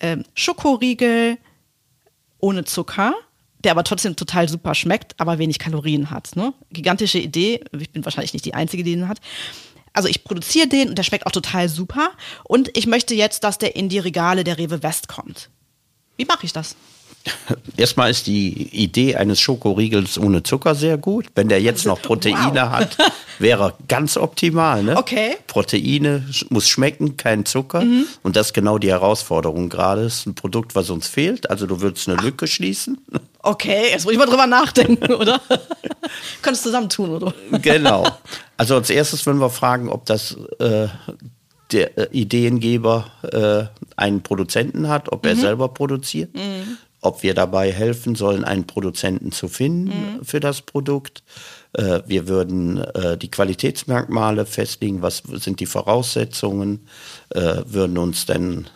ähm, 0.00 0.24
Schokoriegel 0.34 1.38
ohne 2.38 2.64
Zucker, 2.64 3.14
der 3.62 3.72
aber 3.72 3.84
trotzdem 3.84 4.16
total 4.16 4.48
super 4.48 4.74
schmeckt, 4.74 5.18
aber 5.18 5.38
wenig 5.38 5.58
Kalorien 5.58 6.10
hat. 6.10 6.36
Ne? 6.36 6.52
Gigantische 6.70 7.18
Idee, 7.18 7.64
ich 7.78 7.90
bin 7.90 8.04
wahrscheinlich 8.04 8.34
nicht 8.34 8.44
die 8.44 8.54
Einzige, 8.54 8.82
die 8.84 8.94
den 8.94 9.08
hat 9.08 9.20
also 9.94 10.08
ich 10.08 10.24
produziere 10.24 10.66
den 10.66 10.90
und 10.90 10.98
der 10.98 11.04
schmeckt 11.04 11.26
auch 11.26 11.32
total 11.32 11.68
super. 11.70 12.10
Und 12.42 12.76
ich 12.76 12.86
möchte 12.86 13.14
jetzt, 13.14 13.44
dass 13.44 13.56
der 13.56 13.76
in 13.76 13.88
die 13.88 14.00
Regale 14.00 14.44
der 14.44 14.58
Rewe 14.58 14.82
West 14.82 15.08
kommt. 15.08 15.48
Wie 16.16 16.26
mache 16.26 16.44
ich 16.44 16.52
das? 16.52 16.76
Erstmal 17.76 18.10
ist 18.10 18.26
die 18.26 18.68
Idee 18.76 19.16
eines 19.16 19.40
Schokoriegels 19.40 20.18
ohne 20.18 20.42
Zucker 20.42 20.74
sehr 20.74 20.98
gut. 20.98 21.26
Wenn 21.34 21.48
der 21.48 21.62
jetzt 21.62 21.86
noch 21.86 22.02
Proteine 22.02 22.62
wow. 22.62 22.70
hat, 22.70 22.98
wäre 23.38 23.74
ganz 23.88 24.16
optimal. 24.16 24.82
Ne? 24.82 24.96
Okay. 24.96 25.36
Proteine 25.46 26.26
muss 26.50 26.68
schmecken, 26.68 27.16
kein 27.16 27.44
Zucker. 27.44 27.82
Mhm. 27.82 28.06
Und 28.22 28.36
das 28.36 28.48
ist 28.48 28.52
genau 28.52 28.78
die 28.78 28.90
Herausforderung 28.90 29.68
gerade. 29.68 30.02
Ist 30.02 30.26
ein 30.26 30.34
Produkt, 30.34 30.74
was 30.74 30.90
uns 30.90 31.08
fehlt. 31.08 31.50
Also 31.50 31.66
du 31.66 31.80
würdest 31.80 32.08
eine 32.08 32.18
Ach. 32.18 32.24
Lücke 32.24 32.46
schließen. 32.46 32.98
Okay, 33.46 33.90
jetzt 33.90 34.04
muss 34.04 34.14
ich 34.14 34.18
mal 34.18 34.24
drüber 34.24 34.46
nachdenken, 34.46 35.12
oder? 35.12 35.38
Können 36.40 36.54
es 36.54 36.62
zusammen 36.62 36.88
tun, 36.88 37.10
oder? 37.10 37.34
genau. 37.60 38.08
Also 38.56 38.76
als 38.76 38.88
erstes 38.88 39.26
würden 39.26 39.38
wir 39.38 39.50
fragen, 39.50 39.90
ob 39.90 40.06
das 40.06 40.34
äh, 40.60 40.88
der 41.72 41.98
äh, 41.98 42.08
Ideengeber 42.12 43.10
äh, 43.22 43.64
einen 44.00 44.22
Produzenten 44.22 44.88
hat, 44.88 45.12
ob 45.12 45.26
er 45.26 45.34
mhm. 45.34 45.40
selber 45.40 45.68
produziert. 45.68 46.34
Mhm 46.34 46.78
ob 47.04 47.22
wir 47.22 47.34
dabei 47.34 47.70
helfen 47.70 48.14
sollen, 48.14 48.44
einen 48.44 48.66
Produzenten 48.66 49.30
zu 49.30 49.48
finden 49.48 50.16
mhm. 50.16 50.24
für 50.24 50.40
das 50.40 50.62
Produkt. 50.62 51.22
Äh, 51.74 52.02
wir 52.06 52.28
würden 52.28 52.78
äh, 52.78 53.18
die 53.18 53.30
Qualitätsmerkmale 53.30 54.46
festlegen, 54.46 55.02
was 55.02 55.22
sind 55.34 55.60
die 55.60 55.66
Voraussetzungen, 55.66 56.86
äh, 57.30 57.62
würden 57.66 57.98
uns 57.98 58.26
dann 58.26 58.68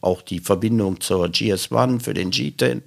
auch 0.00 0.22
die 0.22 0.40
Verbindung 0.40 1.00
zur 1.00 1.26
GS1 1.26 2.00
für 2.02 2.14
den 2.14 2.30
G10 2.30 2.82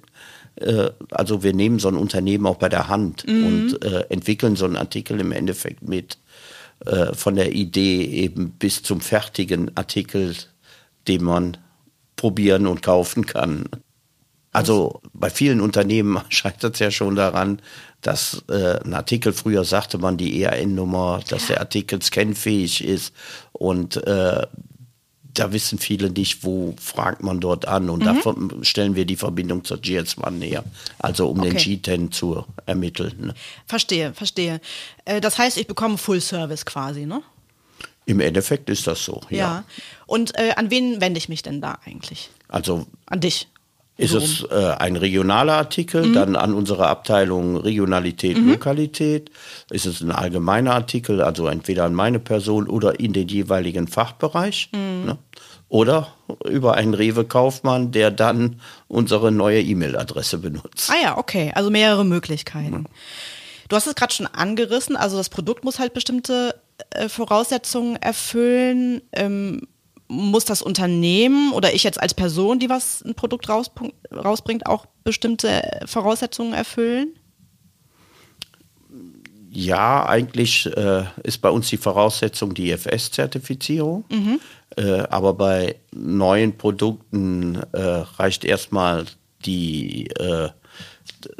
also 1.10 1.42
wir 1.42 1.54
nehmen 1.54 1.78
so 1.78 1.88
ein 1.88 1.96
Unternehmen 1.96 2.44
auch 2.46 2.56
bei 2.56 2.68
der 2.68 2.88
Hand 2.88 3.26
mhm. 3.26 3.46
und 3.46 3.84
äh, 3.84 4.04
entwickeln 4.10 4.54
so 4.54 4.66
einen 4.66 4.76
Artikel 4.76 5.18
im 5.18 5.32
Endeffekt 5.32 5.88
mit 5.88 6.18
äh, 6.84 7.14
von 7.14 7.36
der 7.36 7.52
Idee 7.52 8.04
eben 8.04 8.50
bis 8.50 8.82
zum 8.82 9.00
fertigen 9.00 9.74
Artikel, 9.76 10.36
den 11.08 11.24
man 11.24 11.56
probieren 12.16 12.66
und 12.66 12.82
kaufen 12.82 13.24
kann. 13.24 13.64
Also 14.52 15.00
bei 15.14 15.30
vielen 15.30 15.60
Unternehmen 15.60 16.20
scheitert 16.28 16.74
es 16.74 16.80
ja 16.80 16.90
schon 16.90 17.16
daran, 17.16 17.60
dass 18.02 18.44
äh, 18.48 18.80
ein 18.84 18.94
Artikel, 18.94 19.32
früher 19.32 19.64
sagte 19.64 19.98
man 19.98 20.16
die 20.16 20.42
ERN-Nummer, 20.42 21.20
dass 21.28 21.46
der 21.46 21.60
Artikel 21.60 22.02
scannfähig 22.02 22.84
ist 22.84 23.14
und 23.52 23.96
äh, 24.06 24.46
da 25.34 25.52
wissen 25.52 25.78
viele 25.78 26.10
nicht, 26.10 26.44
wo 26.44 26.74
fragt 26.78 27.22
man 27.22 27.40
dort 27.40 27.66
an. 27.66 27.88
Und 27.88 28.04
mhm. 28.04 28.50
da 28.58 28.64
stellen 28.64 28.96
wir 28.96 29.04
die 29.04 29.16
Verbindung 29.16 29.64
zur 29.64 29.78
GS1 29.78 30.30
näher. 30.30 30.64
Also 30.98 31.28
um 31.28 31.40
okay. 31.40 31.80
den 31.80 31.82
G10 31.82 32.10
zu 32.10 32.44
ermitteln. 32.66 33.14
Ne? 33.26 33.34
Verstehe, 33.66 34.12
verstehe. 34.12 34.60
Äh, 35.04 35.20
das 35.20 35.38
heißt, 35.38 35.56
ich 35.56 35.66
bekomme 35.66 35.98
Full 35.98 36.20
Service 36.20 36.66
quasi, 36.66 37.06
ne? 37.06 37.22
Im 38.04 38.18
Endeffekt 38.18 38.68
ist 38.68 38.86
das 38.88 39.04
so, 39.04 39.20
ja. 39.30 39.38
ja. 39.38 39.64
Und 40.06 40.36
äh, 40.36 40.52
an 40.56 40.70
wen 40.70 41.00
wende 41.00 41.18
ich 41.18 41.28
mich 41.28 41.42
denn 41.42 41.60
da 41.60 41.78
eigentlich? 41.84 42.30
Also 42.48 42.86
an 43.06 43.20
dich. 43.20 43.48
Ist 43.98 44.14
es 44.14 44.42
äh, 44.50 44.74
ein 44.78 44.96
regionaler 44.96 45.54
Artikel, 45.54 46.06
mhm. 46.06 46.14
dann 46.14 46.36
an 46.36 46.54
unsere 46.54 46.86
Abteilung 46.88 47.56
Regionalität, 47.56 48.38
mhm. 48.38 48.52
Lokalität? 48.52 49.30
Ist 49.70 49.86
es 49.86 50.00
ein 50.00 50.10
allgemeiner 50.10 50.74
Artikel, 50.74 51.20
also 51.20 51.46
entweder 51.46 51.84
an 51.84 51.94
meine 51.94 52.18
Person 52.18 52.68
oder 52.68 52.98
in 52.98 53.12
den 53.12 53.28
jeweiligen 53.28 53.88
Fachbereich? 53.88 54.70
Mhm. 54.72 55.06
Ne? 55.06 55.18
Oder 55.68 56.08
über 56.44 56.74
einen 56.74 56.94
Rewe-Kaufmann, 56.94 57.92
der 57.92 58.10
dann 58.10 58.60
unsere 58.88 59.30
neue 59.30 59.60
E-Mail-Adresse 59.60 60.38
benutzt. 60.38 60.90
Ah 60.90 61.02
ja, 61.02 61.18
okay, 61.18 61.52
also 61.54 61.70
mehrere 61.70 62.04
Möglichkeiten. 62.04 62.86
Du 63.68 63.76
hast 63.76 63.86
es 63.86 63.94
gerade 63.94 64.12
schon 64.12 64.26
angerissen, 64.26 64.96
also 64.96 65.16
das 65.16 65.28
Produkt 65.28 65.64
muss 65.64 65.78
halt 65.78 65.94
bestimmte 65.94 66.54
äh, 66.90 67.08
Voraussetzungen 67.08 67.96
erfüllen. 67.96 69.02
Ähm, 69.12 69.66
muss 70.12 70.44
das 70.44 70.62
Unternehmen 70.62 71.52
oder 71.52 71.74
ich 71.74 71.82
jetzt 71.82 72.00
als 72.00 72.14
Person, 72.14 72.58
die 72.58 72.68
was 72.68 73.02
ein 73.02 73.14
Produkt 73.14 73.48
rausbringt, 73.48 74.66
auch 74.66 74.86
bestimmte 75.04 75.62
Voraussetzungen 75.86 76.52
erfüllen? 76.52 77.14
Ja, 79.50 80.06
eigentlich 80.06 80.66
äh, 80.66 81.04
ist 81.24 81.38
bei 81.38 81.50
uns 81.50 81.68
die 81.68 81.76
Voraussetzung 81.76 82.54
die 82.54 82.70
IFS-Zertifizierung. 82.70 84.04
Mhm. 84.10 84.40
Äh, 84.76 85.00
aber 85.10 85.34
bei 85.34 85.76
neuen 85.92 86.56
Produkten 86.56 87.56
äh, 87.72 87.80
reicht 87.80 88.44
erstmal 88.44 89.04
die, 89.44 90.06
äh, 90.18 90.48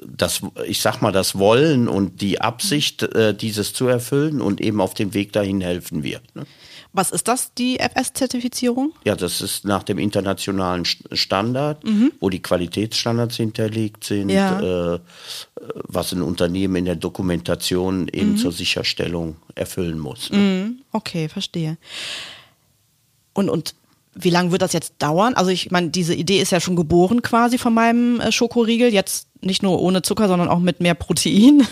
das, 0.07 0.43
ich 0.67 0.81
sag 0.83 1.01
mal, 1.01 1.13
das 1.13 1.39
Wollen 1.39 1.89
und 1.89 2.21
die 2.21 2.41
Absicht, 2.41 3.03
äh, 3.03 3.35
dieses 3.35 3.73
zu 3.73 3.87
erfüllen 3.87 4.43
und 4.43 4.61
eben 4.61 4.81
auf 4.81 4.93
dem 4.93 5.15
Weg 5.15 5.33
dahin 5.33 5.61
helfen 5.61 6.03
wir. 6.03 6.21
Ne? 6.35 6.45
Was 6.95 7.11
ist 7.11 7.27
das, 7.27 7.55
die 7.55 7.79
FS-Zertifizierung? 7.79 8.93
Ja, 9.05 9.17
das 9.17 9.41
ist 9.41 9.65
nach 9.65 9.83
dem 9.83 9.99
internationalen 9.99 10.85
Standard, 10.85 11.85
mhm. 11.85 12.13
wo 12.21 12.29
die 12.29 12.43
Qualitätsstandards 12.43 13.37
hinterlegt 13.37 14.05
sind, 14.05 14.29
ja. 14.29 14.95
äh, 14.95 15.01
was 15.89 16.13
ein 16.13 16.21
Unternehmen 16.21 16.77
in 16.77 16.85
der 16.85 16.97
Dokumentation 16.97 18.09
eben 18.09 18.33
mhm. 18.33 18.37
zur 18.37 18.53
Sicherstellung 18.53 19.37
erfüllen 19.55 19.99
muss. 19.99 20.31
Ne? 20.31 20.39
Mhm. 20.39 20.83
Okay, 20.93 21.31
verstehe. 21.31 21.79
Und, 23.33 23.49
und 23.49 23.75
wie 24.15 24.31
lange 24.31 24.53
wird 24.53 24.61
das 24.61 24.75
jetzt 24.75 24.95
dauern? 24.99 25.35
Also 25.35 25.51
ich 25.51 25.71
meine, 25.71 25.89
diese 25.89 26.15
Idee 26.15 26.41
ist 26.41 26.53
ja 26.53 26.61
schon 26.61 26.77
geboren 26.77 27.23
quasi 27.23 27.57
von 27.57 27.73
meinem 27.73 28.21
äh, 28.21 28.31
Schokoriegel. 28.31 28.93
Jetzt 28.93 29.29
nicht 29.41 29.63
nur 29.63 29.81
ohne 29.81 30.03
Zucker, 30.03 30.29
sondern 30.29 30.49
auch 30.49 30.59
mit 30.59 30.81
mehr 30.81 30.95
Protein. 30.95 31.67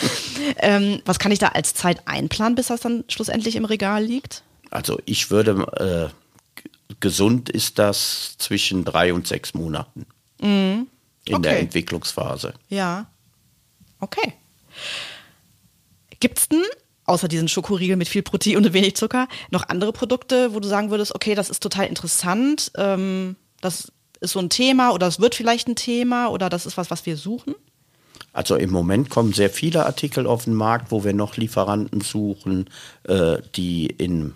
ähm, 0.58 1.00
was 1.04 1.20
kann 1.20 1.30
ich 1.30 1.38
da 1.38 1.48
als 1.48 1.74
Zeit 1.74 2.02
einplanen, 2.06 2.56
bis 2.56 2.66
das 2.66 2.80
dann 2.80 3.04
schlussendlich 3.08 3.54
im 3.54 3.64
Regal 3.64 4.02
liegt? 4.04 4.42
Also 4.70 4.98
ich 5.04 5.30
würde, 5.30 6.12
äh, 6.12 6.94
gesund 7.00 7.48
ist 7.48 7.78
das 7.78 8.36
zwischen 8.38 8.84
drei 8.84 9.12
und 9.12 9.26
sechs 9.26 9.54
Monaten 9.54 10.06
mhm. 10.40 10.86
in 11.24 11.34
okay. 11.34 11.42
der 11.42 11.60
Entwicklungsphase. 11.60 12.54
Ja, 12.68 13.06
okay. 14.00 14.32
Gibt 16.20 16.38
es 16.38 16.48
denn, 16.48 16.62
außer 17.04 17.28
diesen 17.28 17.48
Schokoriegel 17.48 17.96
mit 17.96 18.08
viel 18.08 18.22
Protein 18.22 18.56
und 18.56 18.72
wenig 18.72 18.96
Zucker, 18.96 19.28
noch 19.50 19.68
andere 19.68 19.92
Produkte, 19.92 20.54
wo 20.54 20.60
du 20.60 20.68
sagen 20.68 20.90
würdest, 20.90 21.14
okay, 21.14 21.34
das 21.34 21.50
ist 21.50 21.62
total 21.62 21.86
interessant, 21.86 22.72
ähm, 22.76 23.36
das 23.60 23.92
ist 24.20 24.32
so 24.32 24.38
ein 24.38 24.50
Thema 24.50 24.92
oder 24.92 25.06
es 25.06 25.20
wird 25.20 25.34
vielleicht 25.34 25.68
ein 25.68 25.76
Thema 25.76 26.28
oder 26.28 26.48
das 26.48 26.66
ist 26.66 26.76
was, 26.76 26.90
was 26.90 27.06
wir 27.06 27.16
suchen? 27.16 27.54
Also 28.32 28.56
im 28.56 28.70
Moment 28.70 29.08
kommen 29.10 29.32
sehr 29.32 29.50
viele 29.50 29.86
Artikel 29.86 30.26
auf 30.26 30.44
den 30.44 30.54
Markt, 30.54 30.90
wo 30.90 31.04
wir 31.04 31.14
noch 31.14 31.36
Lieferanten 31.36 32.00
suchen, 32.02 32.68
äh, 33.04 33.38
die 33.54 33.86
in 33.86 34.34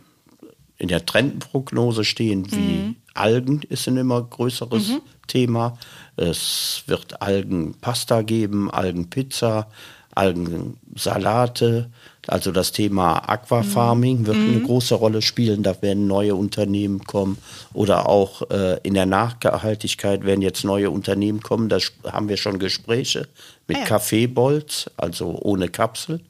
in 0.80 0.88
der 0.88 1.04
Trendprognose 1.04 2.04
stehen, 2.04 2.50
wie 2.50 2.56
mhm. 2.56 2.96
Algen 3.14 3.60
ist 3.68 3.86
ein 3.86 3.98
immer 3.98 4.22
größeres 4.22 4.88
mhm. 4.88 5.00
Thema. 5.26 5.78
Es 6.16 6.84
wird 6.86 7.20
Algenpasta 7.20 8.22
geben, 8.22 8.70
Algenpizza, 8.70 9.68
Algensalate. 10.14 11.90
Also 12.26 12.50
das 12.50 12.72
Thema 12.72 13.28
Aquafarming 13.28 14.20
mhm. 14.20 14.26
wird 14.26 14.36
eine 14.36 14.58
mhm. 14.58 14.66
große 14.66 14.94
Rolle 14.94 15.20
spielen. 15.20 15.62
Da 15.62 15.82
werden 15.82 16.06
neue 16.06 16.34
Unternehmen 16.34 17.04
kommen. 17.04 17.36
Oder 17.74 18.08
auch 18.08 18.48
äh, 18.50 18.78
in 18.82 18.94
der 18.94 19.06
Nachhaltigkeit 19.06 20.24
werden 20.24 20.40
jetzt 20.40 20.64
neue 20.64 20.90
Unternehmen 20.90 21.42
kommen. 21.42 21.68
Da 21.68 21.78
haben 22.10 22.30
wir 22.30 22.38
schon 22.38 22.58
Gespräche 22.58 23.28
mit 23.68 23.76
ah, 23.76 23.80
ja. 23.80 23.86
Kaffeebolz, 23.86 24.90
also 24.96 25.38
ohne 25.42 25.68
Kapsel. 25.68 26.20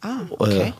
Ah, 0.00 0.22
okay. 0.30 0.68
Äh, 0.68 0.72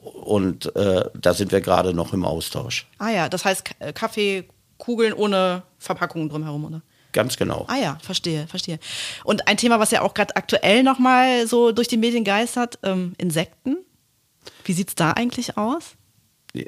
und 0.00 0.74
äh, 0.76 1.04
da 1.14 1.34
sind 1.34 1.52
wir 1.52 1.60
gerade 1.60 1.94
noch 1.94 2.12
im 2.12 2.24
Austausch. 2.24 2.86
Ah 2.98 3.10
ja, 3.10 3.28
das 3.28 3.44
heißt 3.44 3.64
äh, 3.78 3.92
Kaffeekugeln 3.92 5.12
ohne 5.12 5.62
Verpackungen 5.78 6.28
drumherum, 6.28 6.64
oder? 6.64 6.82
Ganz 7.12 7.36
genau. 7.36 7.66
Ah 7.68 7.76
ja, 7.76 7.98
verstehe, 8.02 8.46
verstehe. 8.46 8.78
Und 9.24 9.46
ein 9.46 9.58
Thema, 9.58 9.78
was 9.78 9.90
ja 9.90 10.00
auch 10.00 10.14
gerade 10.14 10.34
aktuell 10.34 10.82
nochmal 10.82 11.46
so 11.46 11.72
durch 11.72 11.88
die 11.88 11.98
Medien 11.98 12.24
geistert, 12.24 12.78
ähm, 12.82 13.12
Insekten. 13.18 13.76
Wie 14.64 14.72
sieht 14.72 14.88
es 14.88 14.94
da 14.94 15.12
eigentlich 15.12 15.58
aus? 15.58 15.96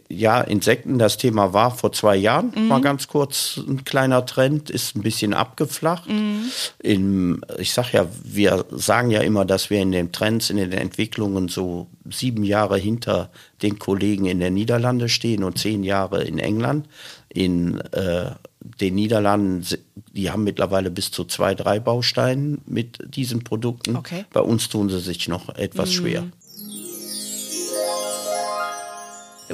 Ja, 0.09 0.41
Insekten, 0.41 0.99
das 0.99 1.19
Thema 1.19 1.53
war 1.53 1.71
vor 1.71 1.93
zwei 1.93 2.17
Jahren 2.17 2.53
mhm. 2.57 2.69
mal 2.69 2.81
ganz 2.81 3.07
kurz 3.07 3.59
ein 3.59 3.85
kleiner 3.85 4.25
Trend, 4.25 4.71
ist 4.71 4.97
ein 4.97 5.03
bisschen 5.03 5.35
abgeflacht. 5.35 6.09
Mhm. 6.09 6.45
In, 6.79 7.41
ich 7.59 7.75
sag 7.75 7.93
ja, 7.93 8.07
wir 8.23 8.64
sagen 8.71 9.11
ja 9.11 9.21
immer, 9.21 9.45
dass 9.45 9.69
wir 9.69 9.81
in 9.81 9.93
den 9.93 10.11
Trends, 10.11 10.49
in 10.49 10.57
den 10.57 10.73
Entwicklungen 10.73 11.49
so 11.49 11.88
sieben 12.11 12.45
Jahre 12.45 12.79
hinter 12.79 13.31
den 13.62 13.79
Kollegen 13.79 14.25
in 14.25 14.41
den 14.41 14.55
Niederlanden 14.55 15.11
stehen 15.11 15.45
und 15.45 15.59
zehn 15.59 15.85
Jahre 15.85 16.25
in 16.25 16.38
England. 16.38 16.88
In 17.29 17.81
äh, 17.93 18.31
den 18.81 18.95
Niederlanden, 18.95 19.67
die 20.12 20.31
haben 20.31 20.45
mittlerweile 20.45 20.91
bis 20.91 21.11
zu 21.11 21.25
zwei, 21.25 21.55
drei 21.55 21.79
Bausteinen 21.79 22.62
mit 22.64 22.99
diesen 23.14 23.45
Produkten. 23.45 23.97
Okay. 23.97 24.25
Bei 24.33 24.41
uns 24.41 24.71
tun 24.71 24.88
sie 24.88 25.00
sich 25.00 25.29
noch 25.29 25.50
etwas 25.50 25.91
mhm. 25.91 25.95
schwer. 25.95 26.25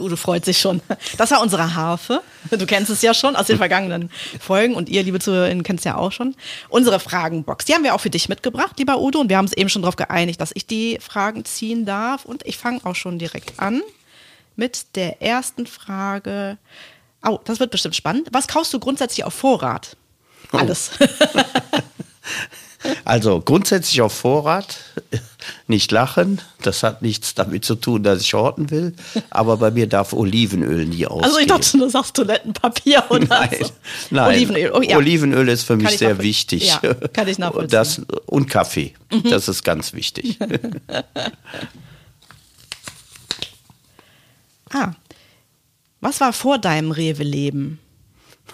Udo 0.00 0.16
freut 0.16 0.45
sich 0.45 0.59
schon. 0.59 0.80
Das 1.16 1.30
war 1.30 1.40
unsere 1.40 1.75
Harfe. 1.75 2.23
Du 2.50 2.66
kennst 2.66 2.90
es 2.90 3.02
ja 3.02 3.14
schon 3.14 3.37
aus 3.37 3.47
den 3.47 3.57
vergangenen 3.59 4.11
Folgen 4.40 4.75
und 4.75 4.88
ihr, 4.88 5.02
liebe 5.02 5.21
Zuhörerinnen, 5.21 5.62
kennt 5.62 5.80
es 5.80 5.85
ja 5.85 5.97
auch 5.97 6.12
schon. 6.12 6.35
Unsere 6.69 7.00
Fragenbox, 7.00 7.64
die 7.64 7.75
haben 7.75 7.85
wir 7.85 7.95
auch 7.95 8.00
für 8.00 8.11
dich 8.11 8.28
mitgebracht, 8.28 8.78
lieber 8.78 9.00
Udo. 9.00 9.21
Und 9.21 9.28
wir 9.28 9.37
haben 9.37 9.47
uns 9.47 9.52
eben 9.52 9.69
schon 9.69 9.83
darauf 9.83 9.97
geeinigt, 9.97 10.40
dass 10.40 10.50
ich 10.54 10.66
die 10.66 10.99
Fragen 11.00 11.45
ziehen 11.45 11.85
darf. 11.85 12.25
Und 12.25 12.47
ich 12.47 12.57
fange 12.57 12.80
auch 12.85 12.97
schon 12.97 13.19
direkt 13.19 13.59
an 13.59 13.83
mit 14.57 14.97
der 14.97 15.23
ersten 15.23 15.66
Frage. 15.66 16.59
Oh, 17.25 17.38
das 17.45 17.61
wird 17.61 17.71
bestimmt 17.71 17.97
spannend. 17.97 18.28
Was 18.33 18.49
kaufst 18.49 18.73
du 18.73 18.78
grundsätzlich 18.78 19.25
auf 19.25 19.35
Vorrat? 19.35 19.97
Oh. 20.52 20.59
Alles. 20.59 20.92
Also 23.05 23.41
grundsätzlich 23.41 24.01
auf 24.01 24.15
Vorrat, 24.15 24.79
nicht 25.67 25.93
lachen. 25.93 26.41
Das 26.63 26.83
hat 26.83 27.03
nichts 27.03 27.35
damit 27.35 27.65
zu 27.65 27.75
tun, 27.75 28.03
dass 28.03 28.23
ich 28.23 28.33
horten 28.33 28.71
will. 28.71 28.95
Aber 29.29 29.59
bei 29.59 29.71
mir 29.71 29.87
darf 29.87 30.15
Olivenöl 30.15 30.87
nie 30.87 31.07
ausgehen. 31.07 31.25
Also 31.25 31.39
ich 31.39 31.47
dachte, 31.47 31.79
du 31.79 31.89
sagst 31.91 32.17
Toilettenpapier 32.17 33.05
oder 33.11 33.27
nein, 33.27 33.51
so. 33.61 33.71
Nein, 34.11 34.35
Olivenöl. 34.35 34.73
Oh, 34.73 34.81
ja. 34.81 34.97
Olivenöl 34.97 35.49
ist 35.49 35.65
für 35.65 35.77
mich 35.77 35.99
sehr 35.99 36.23
wichtig. 36.23 36.69
Ja, 36.69 36.95
kann 37.13 37.29
ich 37.29 37.39
nachvollziehen. 37.39 37.71
Das, 37.81 38.01
und 38.27 38.51
Kaffee, 38.51 38.95
mhm. 39.13 39.31
das 39.31 39.49
ist 39.49 39.63
ganz 39.63 39.93
wichtig. 39.93 40.39
ah, 44.71 44.93
was 46.01 46.21
war 46.21 46.33
vor 46.33 46.59
deinem 46.59 46.91
Rewe-Leben? 46.91 47.79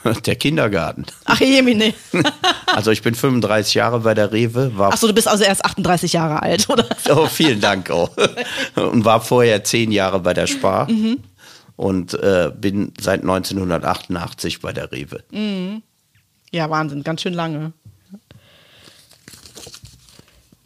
Der 0.26 0.36
Kindergarten. 0.36 1.06
Ach, 1.24 1.40
Jemine. 1.40 1.94
also 2.66 2.90
ich 2.90 3.02
bin 3.02 3.14
35 3.14 3.74
Jahre 3.74 4.00
bei 4.00 4.14
der 4.14 4.32
Rewe. 4.32 4.72
Achso, 4.78 5.06
du 5.06 5.14
bist 5.14 5.28
also 5.28 5.44
erst 5.44 5.64
38 5.64 6.12
Jahre 6.12 6.42
alt, 6.42 6.68
oder? 6.68 6.86
Oh, 7.10 7.26
vielen 7.26 7.60
Dank 7.60 7.90
auch. 7.90 8.10
Und 8.74 9.04
war 9.04 9.20
vorher 9.20 9.64
zehn 9.64 9.92
Jahre 9.92 10.20
bei 10.20 10.34
der 10.34 10.46
Spar. 10.46 10.90
Mhm. 10.90 11.18
Und 11.76 12.14
äh, 12.14 12.50
bin 12.56 12.92
seit 12.98 13.20
1988 13.20 14.60
bei 14.60 14.72
der 14.72 14.90
Rewe. 14.92 15.22
Mhm. 15.30 15.82
Ja, 16.50 16.70
Wahnsinn, 16.70 17.02
ganz 17.02 17.22
schön 17.22 17.34
lange. 17.34 17.72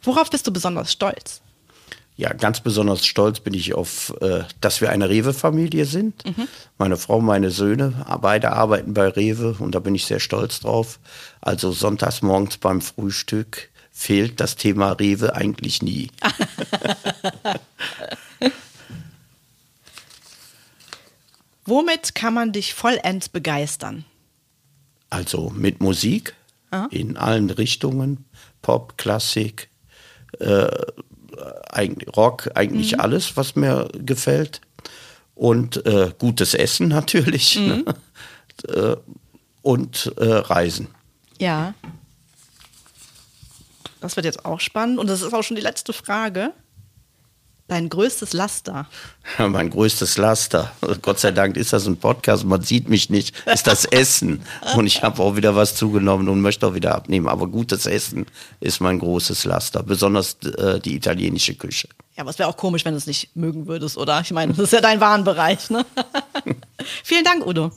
Worauf 0.03 0.29
bist 0.29 0.47
du 0.47 0.51
besonders 0.51 0.91
stolz? 0.91 1.41
Ja, 2.17 2.33
ganz 2.33 2.59
besonders 2.59 3.05
stolz 3.05 3.39
bin 3.39 3.53
ich 3.53 3.73
auf, 3.73 4.13
äh, 4.21 4.43
dass 4.59 4.81
wir 4.81 4.91
eine 4.91 5.09
Rewe-Familie 5.09 5.85
sind. 5.85 6.25
Mhm. 6.25 6.47
Meine 6.77 6.97
Frau, 6.97 7.21
meine 7.21 7.51
Söhne, 7.51 8.05
beide 8.21 8.51
arbeiten 8.51 8.93
bei 8.93 9.07
Rewe 9.07 9.55
und 9.59 9.73
da 9.73 9.79
bin 9.79 9.95
ich 9.95 10.05
sehr 10.05 10.19
stolz 10.19 10.59
drauf. 10.59 10.99
Also 11.39 11.71
sonntags 11.71 12.21
morgens 12.21 12.57
beim 12.57 12.81
Frühstück 12.81 13.69
fehlt 13.91 14.39
das 14.39 14.55
Thema 14.55 14.91
Rewe 14.91 15.35
eigentlich 15.35 15.81
nie. 15.81 16.11
Womit 21.65 22.15
kann 22.15 22.33
man 22.33 22.51
dich 22.51 22.73
vollends 22.73 23.29
begeistern? 23.29 24.05
Also 25.09 25.51
mit 25.55 25.81
Musik 25.81 26.35
ah. 26.71 26.87
in 26.91 27.17
allen 27.17 27.49
Richtungen, 27.49 28.25
Pop, 28.61 28.97
Klassik, 28.97 29.69
äh, 30.39 30.67
eigentlich 31.69 32.15
Rock, 32.15 32.49
eigentlich 32.55 32.93
mhm. 32.93 32.99
alles, 33.01 33.37
was 33.37 33.55
mir 33.55 33.89
gefällt. 33.93 34.61
Und 35.35 35.85
äh, 35.85 36.11
gutes 36.17 36.53
Essen 36.53 36.87
natürlich. 36.89 37.59
Mhm. 37.59 37.85
Ne? 38.67 38.97
Und 39.63 40.11
äh, 40.17 40.25
Reisen. 40.25 40.87
Ja. 41.39 41.73
Das 44.01 44.15
wird 44.15 44.25
jetzt 44.25 44.45
auch 44.45 44.59
spannend. 44.59 44.99
Und 44.99 45.07
das 45.07 45.21
ist 45.21 45.33
auch 45.33 45.43
schon 45.43 45.55
die 45.55 45.61
letzte 45.61 45.93
Frage. 45.93 46.51
Dein 47.71 47.87
größtes 47.87 48.33
Laster? 48.33 48.85
mein 49.37 49.69
größtes 49.69 50.17
Laster. 50.17 50.73
Gott 51.01 51.21
sei 51.21 51.31
Dank 51.31 51.55
ist 51.55 51.71
das 51.71 51.87
ein 51.87 51.95
Podcast, 51.95 52.43
man 52.43 52.61
sieht 52.61 52.89
mich 52.89 53.09
nicht. 53.09 53.33
Ist 53.45 53.65
das 53.65 53.85
Essen. 53.85 54.41
Und 54.75 54.87
ich 54.87 55.03
habe 55.03 55.23
auch 55.23 55.37
wieder 55.37 55.55
was 55.55 55.73
zugenommen 55.75 56.27
und 56.27 56.41
möchte 56.41 56.67
auch 56.67 56.73
wieder 56.73 56.93
abnehmen. 56.93 57.29
Aber 57.29 57.47
gutes 57.47 57.85
Essen 57.85 58.25
ist 58.59 58.81
mein 58.81 58.99
großes 58.99 59.45
Laster. 59.45 59.83
Besonders 59.83 60.35
äh, 60.57 60.81
die 60.81 60.97
italienische 60.97 61.55
Küche. 61.55 61.87
Ja, 62.17 62.23
aber 62.23 62.31
es 62.31 62.39
wäre 62.39 62.49
auch 62.49 62.57
komisch, 62.57 62.83
wenn 62.83 62.91
du 62.91 62.97
es 62.97 63.07
nicht 63.07 63.33
mögen 63.37 63.67
würdest, 63.67 63.97
oder? 63.97 64.19
Ich 64.19 64.31
meine, 64.31 64.51
das 64.51 64.65
ist 64.65 64.73
ja 64.73 64.81
dein 64.81 64.99
Warenbereich. 64.99 65.69
Ne? 65.69 65.85
Vielen 67.05 67.23
Dank, 67.23 67.47
Udo. 67.47 67.71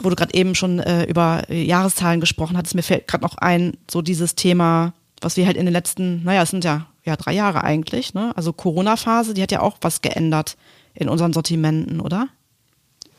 Wo 0.00 0.10
du 0.10 0.16
gerade 0.16 0.34
eben 0.34 0.56
schon 0.56 0.80
äh, 0.80 1.04
über 1.04 1.48
Jahreszahlen 1.48 2.18
gesprochen 2.18 2.56
hattest, 2.56 2.74
mir 2.74 2.82
fällt 2.82 3.06
gerade 3.06 3.22
noch 3.22 3.38
ein, 3.38 3.76
so 3.88 4.02
dieses 4.02 4.34
Thema 4.34 4.94
was 5.20 5.36
wir 5.36 5.46
halt 5.46 5.56
in 5.56 5.66
den 5.66 5.72
letzten, 5.72 6.22
naja, 6.24 6.42
es 6.42 6.50
sind 6.50 6.64
ja, 6.64 6.86
ja 7.04 7.16
drei 7.16 7.32
Jahre 7.32 7.64
eigentlich, 7.64 8.14
ne? 8.14 8.32
Also 8.36 8.52
Corona-Phase, 8.52 9.34
die 9.34 9.42
hat 9.42 9.52
ja 9.52 9.60
auch 9.60 9.78
was 9.80 10.02
geändert 10.02 10.56
in 10.94 11.08
unseren 11.08 11.32
Sortimenten, 11.32 12.00
oder? 12.00 12.28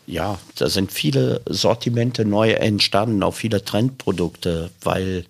Ja, 0.08 0.38
da 0.58 0.70
sind 0.70 0.92
viele 0.92 1.42
Sortimente 1.50 2.26
neu 2.26 2.52
entstanden, 2.52 3.24
auch 3.24 3.34
viele 3.34 3.66
Trendprodukte, 3.66 4.70
weil 4.84 5.26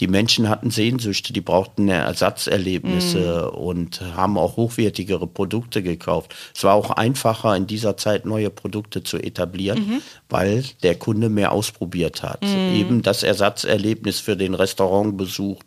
die 0.00 0.06
Menschen 0.06 0.50
hatten 0.50 0.70
Sehnsüchte, 0.70 1.32
die 1.32 1.40
brauchten 1.40 1.88
Ersatzerlebnisse 1.88 3.50
mm. 3.50 3.56
und 3.56 4.02
haben 4.16 4.36
auch 4.36 4.56
hochwertigere 4.56 5.26
Produkte 5.26 5.82
gekauft. 5.82 6.34
Es 6.54 6.62
war 6.62 6.74
auch 6.74 6.90
einfacher 6.90 7.56
in 7.56 7.66
dieser 7.66 7.96
Zeit 7.96 8.26
neue 8.26 8.50
Produkte 8.50 9.02
zu 9.02 9.16
etablieren, 9.16 9.78
mhm. 9.78 10.02
weil 10.28 10.62
der 10.82 10.96
Kunde 10.96 11.30
mehr 11.30 11.52
ausprobiert 11.52 12.22
hat. 12.22 12.42
Mm. 12.42 12.74
Eben 12.74 13.02
das 13.02 13.22
Ersatzerlebnis 13.22 14.20
für 14.20 14.36
den 14.36 14.52
Restaurantbesuch 14.52 15.62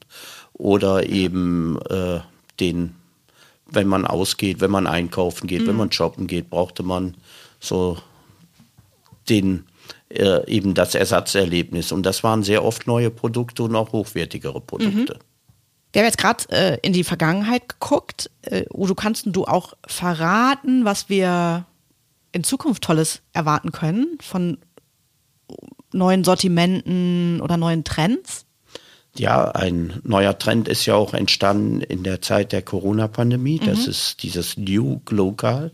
oder 0.61 1.09
eben 1.09 1.79
äh, 1.89 2.19
den, 2.59 2.95
wenn 3.65 3.87
man 3.87 4.05
ausgeht, 4.05 4.61
wenn 4.61 4.69
man 4.69 4.85
einkaufen 4.85 5.47
geht, 5.47 5.63
mhm. 5.63 5.67
wenn 5.67 5.75
man 5.75 5.91
shoppen 5.91 6.27
geht, 6.27 6.51
brauchte 6.51 6.83
man 6.83 7.17
so 7.59 7.97
den 9.27 9.65
äh, 10.09 10.47
eben 10.47 10.75
das 10.75 10.93
Ersatzerlebnis. 10.93 11.91
Und 11.91 12.05
das 12.05 12.23
waren 12.23 12.43
sehr 12.43 12.63
oft 12.63 12.85
neue 12.85 13.09
Produkte 13.09 13.63
und 13.63 13.75
auch 13.75 13.91
hochwertigere 13.91 14.61
Produkte. 14.61 15.15
Mhm. 15.15 15.19
Wir 15.93 16.01
haben 16.03 16.07
jetzt 16.07 16.19
gerade 16.19 16.43
äh, 16.49 16.77
in 16.83 16.93
die 16.93 17.03
Vergangenheit 17.03 17.67
geguckt. 17.67 18.29
Äh, 18.43 18.65
Udo, 18.71 18.93
kannst 18.93 19.25
du 19.25 19.45
auch 19.45 19.73
verraten, 19.87 20.85
was 20.85 21.09
wir 21.09 21.65
in 22.33 22.43
Zukunft 22.43 22.83
Tolles 22.83 23.23
erwarten 23.33 23.71
können 23.71 24.19
von 24.21 24.59
neuen 25.91 26.23
Sortimenten 26.23 27.41
oder 27.41 27.57
neuen 27.57 27.83
Trends? 27.83 28.45
Ja, 29.17 29.51
ein 29.51 29.99
neuer 30.03 30.37
Trend 30.37 30.67
ist 30.67 30.85
ja 30.85 30.95
auch 30.95 31.13
entstanden 31.13 31.81
in 31.81 32.03
der 32.03 32.21
Zeit 32.21 32.53
der 32.53 32.61
Corona-Pandemie. 32.61 33.59
Das 33.59 33.85
mhm. 33.85 33.89
ist 33.89 34.23
dieses 34.23 34.57
New 34.57 35.01
Local. 35.09 35.71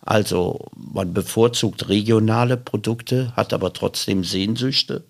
Also 0.00 0.70
man 0.74 1.12
bevorzugt 1.12 1.88
regionale 1.90 2.56
Produkte, 2.56 3.32
hat 3.36 3.52
aber 3.52 3.72
trotzdem 3.74 4.24
Sehnsüchte. 4.24 5.04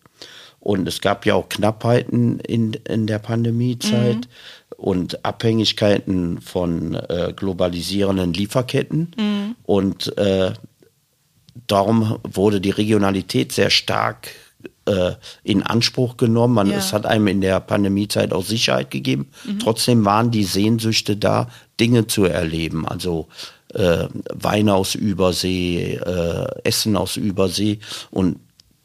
Und 0.59 0.88
es 0.88 1.00
gab 1.00 1.24
ja 1.24 1.35
auch 1.35 1.48
Knappheiten 1.48 2.40
in, 2.40 2.72
in 2.72 3.07
der 3.07 3.20
Pandemiezeit 3.20 4.16
mhm. 4.16 4.76
und 4.76 5.24
Abhängigkeiten 5.24 6.40
von 6.40 6.94
äh, 6.94 7.33
globalisierenden 7.35 8.33
Lieferketten. 8.33 9.14
Mhm. 9.16 9.55
Und 9.62 10.18
äh, 10.18 10.52
darum 11.68 12.18
wurde 12.24 12.61
die 12.61 12.70
Regionalität 12.70 13.52
sehr 13.52 13.70
stark 13.70 14.31
äh, 14.87 15.12
in 15.42 15.62
Anspruch 15.62 16.16
genommen. 16.16 16.54
Man, 16.54 16.70
ja. 16.70 16.78
Es 16.78 16.92
hat 16.92 17.07
einem 17.07 17.26
in 17.28 17.40
der 17.40 17.61
Pandemiezeit 17.61 18.33
auch 18.33 18.44
Sicherheit 18.44 18.90
gegeben. 18.90 19.31
Mhm. 19.44 19.59
Trotzdem 19.59 20.04
waren 20.04 20.31
die 20.31 20.44
Sehnsüchte 20.44 21.16
da, 21.16 21.48
Dinge 21.81 22.07
zu 22.07 22.24
erleben. 22.24 22.87
Also 22.87 23.28
äh, 23.74 24.09
Wein 24.35 24.68
aus 24.68 24.94
Übersee, 24.94 25.94
äh, 25.94 26.46
Essen 26.64 26.96
aus 26.96 27.16
Übersee. 27.16 27.78
Und 28.11 28.38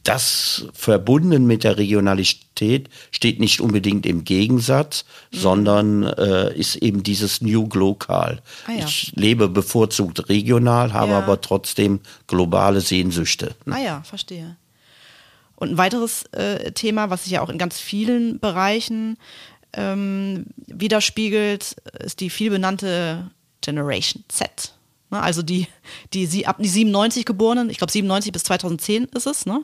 das 0.03 0.65
verbunden 0.73 1.47
mit 1.47 1.63
der 1.63 1.77
Regionalität 1.77 2.89
steht 3.11 3.39
nicht 3.39 3.61
unbedingt 3.61 4.05
im 4.05 4.25
Gegensatz, 4.25 5.05
mhm. 5.31 5.37
sondern 5.37 6.03
äh, 6.03 6.53
ist 6.57 6.75
eben 6.75 7.03
dieses 7.03 7.41
New 7.41 7.67
Global. 7.67 8.41
Ah, 8.67 8.71
ja. 8.71 8.85
Ich 8.85 9.13
lebe 9.15 9.47
bevorzugt 9.47 10.27
regional, 10.27 10.93
habe 10.93 11.13
ja. 11.13 11.19
aber 11.19 11.39
trotzdem 11.39 12.01
globale 12.27 12.81
Sehnsüchte. 12.81 13.55
Ah 13.69 13.79
ja, 13.79 14.03
verstehe. 14.03 14.57
Und 15.55 15.71
ein 15.71 15.77
weiteres 15.77 16.23
äh, 16.33 16.71
Thema, 16.71 17.09
was 17.09 17.23
sich 17.23 17.33
ja 17.33 17.41
auch 17.41 17.49
in 17.49 17.57
ganz 17.57 17.79
vielen 17.79 18.39
Bereichen 18.39 19.17
ähm, 19.73 20.45
widerspiegelt, 20.57 21.75
ist 21.99 22.19
die 22.19 22.29
vielbenannte 22.29 23.31
Generation 23.61 24.23
Z. 24.27 24.73
Ne? 25.09 25.21
Also 25.21 25.41
die, 25.41 25.67
die, 26.13 26.27
die 26.27 26.47
ab 26.47 26.57
die 26.59 26.67
97 26.67 27.25
Geborenen, 27.25 27.69
ich 27.69 27.77
glaube 27.77 27.91
97 27.91 28.31
bis 28.31 28.43
2010 28.43 29.05
ist 29.05 29.27
es. 29.27 29.45
Ne? 29.45 29.63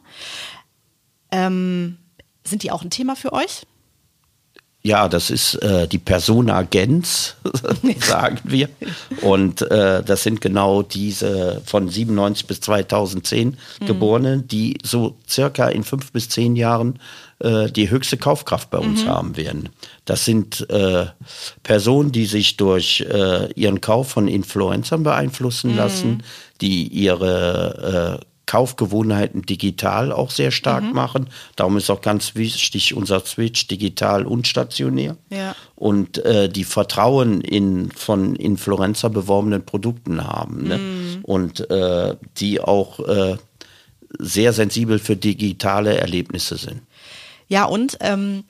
Ähm, 1.32 1.98
sind 2.44 2.64
die 2.64 2.72
auch 2.72 2.84
ein 2.84 2.90
Thema 2.90 3.16
für 3.16 3.34
euch? 3.34 3.66
Ja, 4.82 5.10
das 5.10 5.30
ist 5.30 5.56
äh, 5.56 5.90
die 5.90 5.98
Persona 5.98 6.62
Gens, 6.62 7.36
sagen 8.00 8.40
wir. 8.46 8.70
Und 9.22 9.62
äh, 9.64 10.02
das 10.04 10.24
sind 10.24 10.40
genau 10.40 10.84
diese 10.84 11.62
von 11.66 11.90
97 11.90 12.48
bis 12.48 12.62
2010 12.62 13.58
mhm. 13.82 13.86
Geborenen, 13.86 14.48
die 14.48 14.78
so 14.82 15.18
circa 15.28 15.68
in 15.68 15.84
fünf 15.84 16.14
bis 16.14 16.30
zehn 16.30 16.56
Jahren 16.56 17.00
äh, 17.40 17.70
die 17.70 17.90
höchste 17.90 18.16
Kaufkraft 18.16 18.70
bei 18.70 18.78
uns 18.78 19.04
mhm. 19.04 19.10
haben 19.10 19.38
werden. 19.38 19.70
Das 20.06 20.24
sind 20.24 20.70
äh, 20.70 21.08
Personen, 21.62 22.14
die 22.14 22.26
sich 22.26 22.56
durch 22.56 23.02
äh, 23.02 23.52
ihren 23.54 23.82
Kauf 23.82 24.10
von 24.10 24.30
Influencern 24.30 25.04
beeinflussen 25.04 25.72
mhm. 25.72 25.78
lassen, 25.78 26.24
die 26.62 26.88
ihre 26.88 28.22
äh, 28.22 28.26
Kaufgewohnheiten 28.50 29.44
digital 29.44 30.12
auch 30.12 30.32
sehr 30.32 30.50
stark 30.50 30.84
mhm. 30.84 30.94
machen. 30.94 31.30
Darum 31.56 31.78
ist 31.78 31.92
auch 31.92 32.02
ganz 32.02 32.34
wichtig 32.34 32.96
unser 32.96 33.24
Switch 33.24 33.68
digital 33.68 34.26
und 34.26 34.48
stationär. 34.48 35.18
Ja. 35.30 35.56
Und 35.76 36.18
äh, 36.26 36.50
die 36.50 36.64
Vertrauen 36.64 37.42
in 37.42 37.92
von 37.92 38.36
Influencer 38.36 39.12
beworbenen 39.12 39.64
Produkten 39.64 40.26
haben. 40.26 40.68
Ne? 40.68 40.80
Mhm. 40.80 41.20
Und 41.22 41.70
äh, 41.70 42.16
die 42.38 42.60
auch 42.60 43.00
äh, 43.08 43.38
sehr 44.18 44.52
sensibel 44.52 44.98
für 44.98 45.16
digitale 45.16 46.00
Erlebnisse 46.00 46.58
sind. 46.58 46.82
Ja, 47.50 47.66
und 47.66 48.00
ähm 48.02 48.46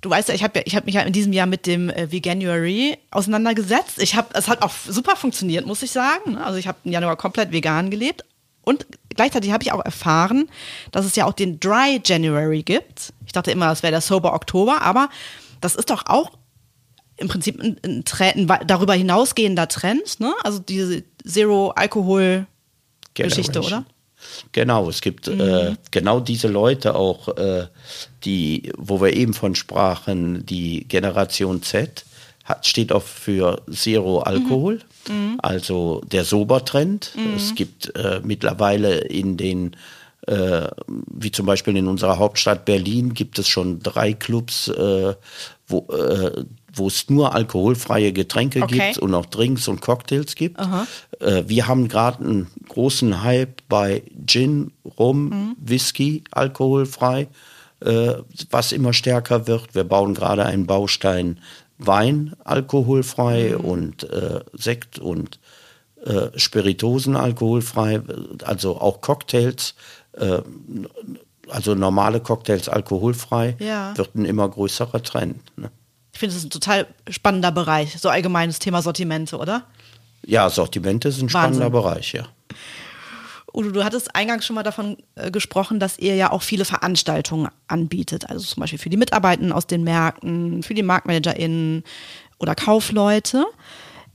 Du 0.00 0.10
weißt 0.10 0.30
ja, 0.30 0.34
ich 0.34 0.42
habe 0.42 0.58
ja, 0.58 0.64
ich 0.66 0.74
hab 0.74 0.84
mich 0.84 0.96
ja 0.96 1.02
in 1.02 1.12
diesem 1.12 1.32
Jahr 1.32 1.46
mit 1.46 1.64
dem 1.64 1.88
äh, 1.88 2.10
Veganuary 2.10 2.98
auseinandergesetzt. 3.12 4.02
Ich 4.02 4.16
habe, 4.16 4.34
es 4.34 4.48
hat 4.48 4.62
auch 4.62 4.72
super 4.88 5.14
funktioniert, 5.14 5.64
muss 5.64 5.80
ich 5.84 5.92
sagen. 5.92 6.36
Also 6.36 6.58
ich 6.58 6.66
habe 6.66 6.78
im 6.82 6.90
Januar 6.90 7.14
komplett 7.14 7.52
vegan 7.52 7.88
gelebt, 7.88 8.24
und 8.62 8.86
gleichzeitig 9.10 9.52
habe 9.52 9.64
ich 9.64 9.72
auch 9.72 9.84
erfahren, 9.84 10.48
dass 10.90 11.04
es 11.04 11.16
ja 11.16 11.26
auch 11.26 11.32
den 11.32 11.60
Dry 11.60 12.00
January 12.04 12.62
gibt. 12.62 13.12
Ich 13.26 13.32
dachte 13.32 13.50
immer, 13.50 13.66
das 13.66 13.82
wäre 13.82 13.90
der 13.90 14.00
Sober 14.00 14.34
Oktober, 14.34 14.82
aber 14.82 15.08
das 15.60 15.74
ist 15.74 15.90
doch 15.90 16.06
auch 16.06 16.30
im 17.16 17.28
Prinzip 17.28 17.60
ein, 17.60 17.78
ein, 17.84 18.04
Trend, 18.04 18.50
ein 18.50 18.66
darüber 18.66 18.94
hinausgehender 18.94 19.68
Trend, 19.68 20.20
ne? 20.20 20.32
Also 20.42 20.58
diese 20.58 21.04
Zero-Alkohol-Geschichte, 21.24 23.60
oder? 23.60 23.84
Genau, 24.52 24.88
es 24.88 25.00
gibt 25.00 25.26
mhm. 25.26 25.40
äh, 25.40 25.74
genau 25.90 26.20
diese 26.20 26.48
Leute 26.48 26.94
auch, 26.94 27.28
äh, 27.36 27.66
die, 28.24 28.72
wo 28.76 29.00
wir 29.00 29.14
eben 29.14 29.34
von 29.34 29.54
sprachen, 29.54 30.46
die 30.46 30.86
Generation 30.88 31.62
Z, 31.62 32.04
hat, 32.44 32.66
steht 32.66 32.92
auch 32.92 33.02
für 33.02 33.62
Zero 33.70 34.20
Alkohol, 34.20 34.76
mhm. 34.76 34.82
Mhm. 35.08 35.38
also 35.42 36.00
der 36.04 36.24
Sobertrend. 36.24 37.12
Mhm. 37.16 37.34
Es 37.36 37.54
gibt 37.54 37.94
äh, 37.96 38.20
mittlerweile 38.22 38.98
in 38.98 39.36
den 39.36 39.76
äh, 40.26 40.68
wie 41.10 41.32
zum 41.32 41.46
Beispiel 41.46 41.76
in 41.76 41.88
unserer 41.88 42.18
Hauptstadt 42.18 42.64
Berlin 42.64 43.12
gibt 43.12 43.40
es 43.40 43.48
schon 43.48 43.80
drei 43.80 44.12
Clubs, 44.12 44.68
äh, 44.68 45.14
wo, 45.66 45.78
äh, 45.92 46.44
wo 46.72 46.86
es 46.86 47.10
nur 47.10 47.34
alkoholfreie 47.34 48.12
Getränke 48.12 48.62
okay. 48.62 48.78
gibt 48.78 48.98
und 48.98 49.14
auch 49.14 49.26
Drinks 49.26 49.66
und 49.66 49.80
Cocktails 49.80 50.36
gibt. 50.36 50.60
Äh, 51.18 51.42
wir 51.48 51.66
haben 51.66 51.88
gerade 51.88 52.24
einen 52.24 52.46
großen 52.68 53.24
Hype 53.24 53.62
bei 53.68 54.04
Gin, 54.24 54.70
Rum, 54.96 55.24
mhm. 55.24 55.56
Whisky, 55.58 56.22
alkoholfrei 56.30 57.26
äh, 57.84 58.14
was 58.50 58.72
immer 58.72 58.92
stärker 58.92 59.46
wird. 59.46 59.74
Wir 59.74 59.84
bauen 59.84 60.14
gerade 60.14 60.44
einen 60.46 60.66
Baustein 60.66 61.38
Wein 61.86 62.34
alkoholfrei 62.44 63.54
mhm. 63.56 63.64
und 63.64 64.04
äh, 64.04 64.40
Sekt 64.52 64.98
und 64.98 65.38
äh, 66.04 66.36
Spiritosen 66.38 67.16
alkoholfrei, 67.16 68.00
also 68.44 68.80
auch 68.80 69.00
Cocktails, 69.00 69.74
äh, 70.12 70.38
also 71.48 71.74
normale 71.74 72.20
Cocktails 72.20 72.68
alkoholfrei, 72.68 73.56
ja. 73.58 73.96
wird 73.96 74.14
ein 74.14 74.24
immer 74.24 74.48
größerer 74.48 75.02
Trend. 75.02 75.40
Ne? 75.56 75.70
Ich 76.12 76.18
finde, 76.18 76.34
das 76.34 76.42
ist 76.42 76.46
ein 76.46 76.50
total 76.50 76.86
spannender 77.08 77.52
Bereich, 77.52 77.98
so 77.98 78.08
allgemeines 78.08 78.58
Thema 78.58 78.82
Sortimente, 78.82 79.36
oder? 79.38 79.64
Ja, 80.24 80.50
Sortimente 80.50 81.10
sind 81.10 81.26
ein 81.26 81.30
spannender 81.30 81.70
Bereich, 81.70 82.12
ja. 82.12 82.26
Udo, 83.54 83.70
du 83.70 83.84
hattest 83.84 84.14
eingangs 84.14 84.46
schon 84.46 84.54
mal 84.54 84.62
davon 84.62 84.96
äh, 85.14 85.30
gesprochen, 85.30 85.78
dass 85.78 85.98
ihr 85.98 86.14
ja 86.14 86.30
auch 86.30 86.42
viele 86.42 86.64
Veranstaltungen 86.64 87.48
anbietet. 87.68 88.28
Also 88.28 88.46
zum 88.46 88.60
Beispiel 88.60 88.78
für 88.78 88.90
die 88.90 88.96
Mitarbeitenden 88.96 89.52
aus 89.52 89.66
den 89.66 89.84
Märkten, 89.84 90.62
für 90.62 90.74
die 90.74 90.82
MarktmanagerInnen 90.82 91.84
oder 92.38 92.54
Kaufleute. 92.54 93.44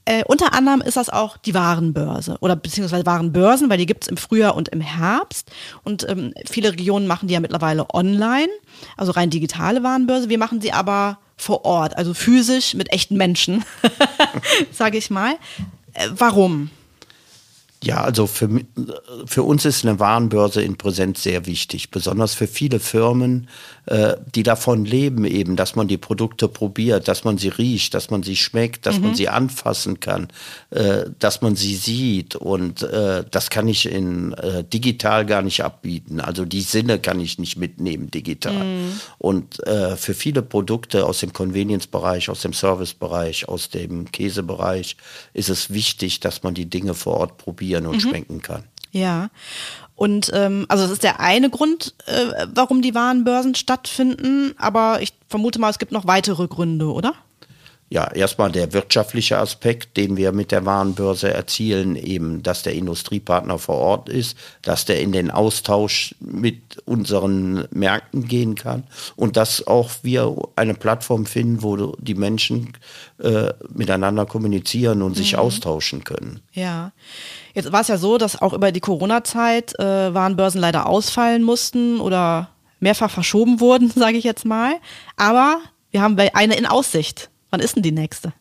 Äh, 0.06 0.24
unter 0.26 0.54
anderem 0.54 0.82
ist 0.82 0.96
das 0.96 1.10
auch 1.10 1.36
die 1.36 1.54
Warenbörse 1.54 2.38
oder 2.40 2.56
beziehungsweise 2.56 3.06
Warenbörsen, 3.06 3.70
weil 3.70 3.78
die 3.78 3.86
gibt 3.86 4.04
es 4.04 4.08
im 4.08 4.16
Frühjahr 4.16 4.56
und 4.56 4.70
im 4.70 4.82
Herbst. 4.82 5.52
Und 5.84 6.08
ähm, 6.10 6.34
viele 6.50 6.72
Regionen 6.72 7.08
machen 7.08 7.28
die 7.28 7.34
ja 7.34 7.42
mittlerweile 7.42 7.94
online, 7.94 8.48
also 8.96 9.12
rein 9.12 9.30
digitale 9.30 9.84
Warenbörse. 9.84 10.30
Wir 10.30 10.38
machen 10.38 10.62
sie 10.62 10.72
aber 10.72 11.20
vor 11.36 11.66
Ort, 11.66 11.98
also 11.98 12.14
physisch 12.14 12.74
mit 12.74 12.92
echten 12.92 13.18
Menschen, 13.18 13.66
sage 14.72 14.98
ich 14.98 15.10
mal. 15.10 15.34
Äh, 15.94 16.08
warum? 16.16 16.70
Ja, 17.84 18.02
also 18.02 18.26
für, 18.26 18.50
für 19.26 19.44
uns 19.44 19.64
ist 19.66 19.86
eine 19.86 20.00
Warenbörse 20.00 20.62
in 20.64 20.78
Präsenz 20.78 21.22
sehr 21.22 21.46
wichtig, 21.46 21.92
besonders 21.92 22.34
für 22.34 22.48
viele 22.48 22.80
Firmen, 22.80 23.48
äh, 23.48 23.77
die 24.36 24.44
davon 24.44 24.84
leben 24.84 25.24
eben, 25.24 25.56
dass 25.56 25.76
man 25.76 25.88
die 25.88 25.98
Produkte 25.98 26.48
probiert, 26.50 27.08
dass 27.08 27.24
man 27.24 27.38
sie 27.38 27.48
riecht, 27.48 27.94
dass 27.94 28.10
man 28.10 28.22
sie 28.22 28.36
schmeckt, 28.36 28.86
dass 28.86 28.98
mhm. 28.98 29.06
man 29.06 29.16
sie 29.16 29.30
anfassen 29.30 30.00
kann, 30.00 30.28
äh, 30.72 31.06
dass 31.20 31.42
man 31.42 31.56
sie 31.56 31.76
sieht 31.76 32.36
und 32.36 32.84
äh, 32.84 33.24
das 33.30 33.50
kann 33.50 33.68
ich 33.68 33.90
in 33.90 34.34
äh, 34.34 34.64
digital 34.64 35.26
gar 35.26 35.42
nicht 35.42 35.64
abbieten. 35.64 36.20
Also 36.20 36.46
die 36.46 36.62
Sinne 36.62 37.00
kann 37.00 37.20
ich 37.20 37.40
nicht 37.40 37.58
mitnehmen 37.58 38.12
digital. 38.12 38.64
Mhm. 38.64 39.00
Und 39.18 39.66
äh, 39.66 39.96
für 39.96 40.14
viele 40.14 40.42
Produkte 40.42 41.06
aus 41.06 41.20
dem 41.20 41.34
Convenience-Bereich, 41.34 42.30
aus 42.30 42.42
dem 42.42 42.54
Service-Bereich, 42.54 43.48
aus 43.48 43.70
dem 43.70 44.12
Käsebereich 44.12 44.98
ist 45.34 45.50
es 45.50 45.72
wichtig, 45.72 46.20
dass 46.20 46.44
man 46.44 46.54
die 46.54 46.70
Dinge 46.70 46.94
vor 46.94 47.18
Ort 47.18 47.38
probieren 47.38 47.88
und 47.88 47.96
mhm. 47.96 48.10
schmecken 48.10 48.42
kann. 48.42 48.64
Ja. 48.92 49.30
Und 49.98 50.30
ähm, 50.32 50.68
also 50.70 50.84
das 50.84 50.92
ist 50.92 51.04
der 51.04 51.20
eine 51.20 51.50
Grund, 51.50 51.96
äh, 52.06 52.46
warum 52.54 52.84
die 52.84 52.94
Warenbörsen 52.94 53.56
stattfinden, 53.56 54.54
aber 54.60 55.02
ich 55.02 55.12
vermute 55.28 55.58
mal, 55.58 55.72
es 55.72 55.80
gibt 55.80 55.92
noch 55.92 56.06
weitere 56.06 56.48
Gründe, 56.48 56.94
oder? 56.94 57.16
Ja, 57.90 58.12
erstmal 58.12 58.52
der 58.52 58.74
wirtschaftliche 58.74 59.38
Aspekt, 59.38 59.96
den 59.96 60.18
wir 60.18 60.34
mit 60.34 60.52
der 60.52 60.66
Warenbörse 60.66 61.34
erzielen, 61.34 61.96
eben, 61.96 62.44
dass 62.44 62.64
der 62.64 62.74
Industriepartner 62.74 63.60
vor 63.60 63.78
Ort 63.78 64.10
ist, 64.10 64.38
dass 64.62 64.84
der 64.84 65.00
in 65.02 65.14
den 65.14 65.32
Austausch 65.32 66.14
mit 66.20 66.82
unseren 66.86 67.66
Märkten 67.72 68.28
gehen 68.28 68.56
kann 68.56 68.84
und 69.16 69.38
dass 69.38 69.66
auch 69.68 69.92
wir 70.02 70.36
eine 70.58 70.74
Plattform 70.74 71.26
finden, 71.26 71.64
wo 71.64 71.96
die 71.98 72.16
Menschen 72.16 72.74
äh, 73.20 73.54
miteinander 73.74 74.26
kommunizieren 74.26 75.02
und 75.02 75.16
sich 75.16 75.34
mhm. 75.34 75.40
austauschen 75.40 76.04
können. 76.04 76.42
Ja. 76.52 76.92
Jetzt 77.54 77.72
war 77.72 77.82
es 77.82 77.88
ja 77.88 77.98
so, 77.98 78.18
dass 78.18 78.42
auch 78.42 78.52
über 78.52 78.74
die 78.74 78.82
Corona-Zeit 78.82 79.80
äh, 79.80 80.14
Warenbörsen 80.14 80.60
leider 80.60 80.88
ausfallen 80.88 81.42
mussten 81.42 82.02
oder 82.02 82.50
mehrfach 82.82 83.10
verschoben 83.10 83.62
wurden, 83.62 83.90
sage 83.96 84.18
ich 84.18 84.26
jetzt 84.26 84.46
mal. 84.46 84.74
Aber 85.16 85.60
wir 85.92 86.02
haben 86.02 86.18
eine 86.34 86.58
in 86.58 86.66
Aussicht. 86.66 87.30
Wann 87.50 87.60
ist 87.60 87.76
denn 87.76 87.84
die 87.84 87.92
nächste? 87.92 88.34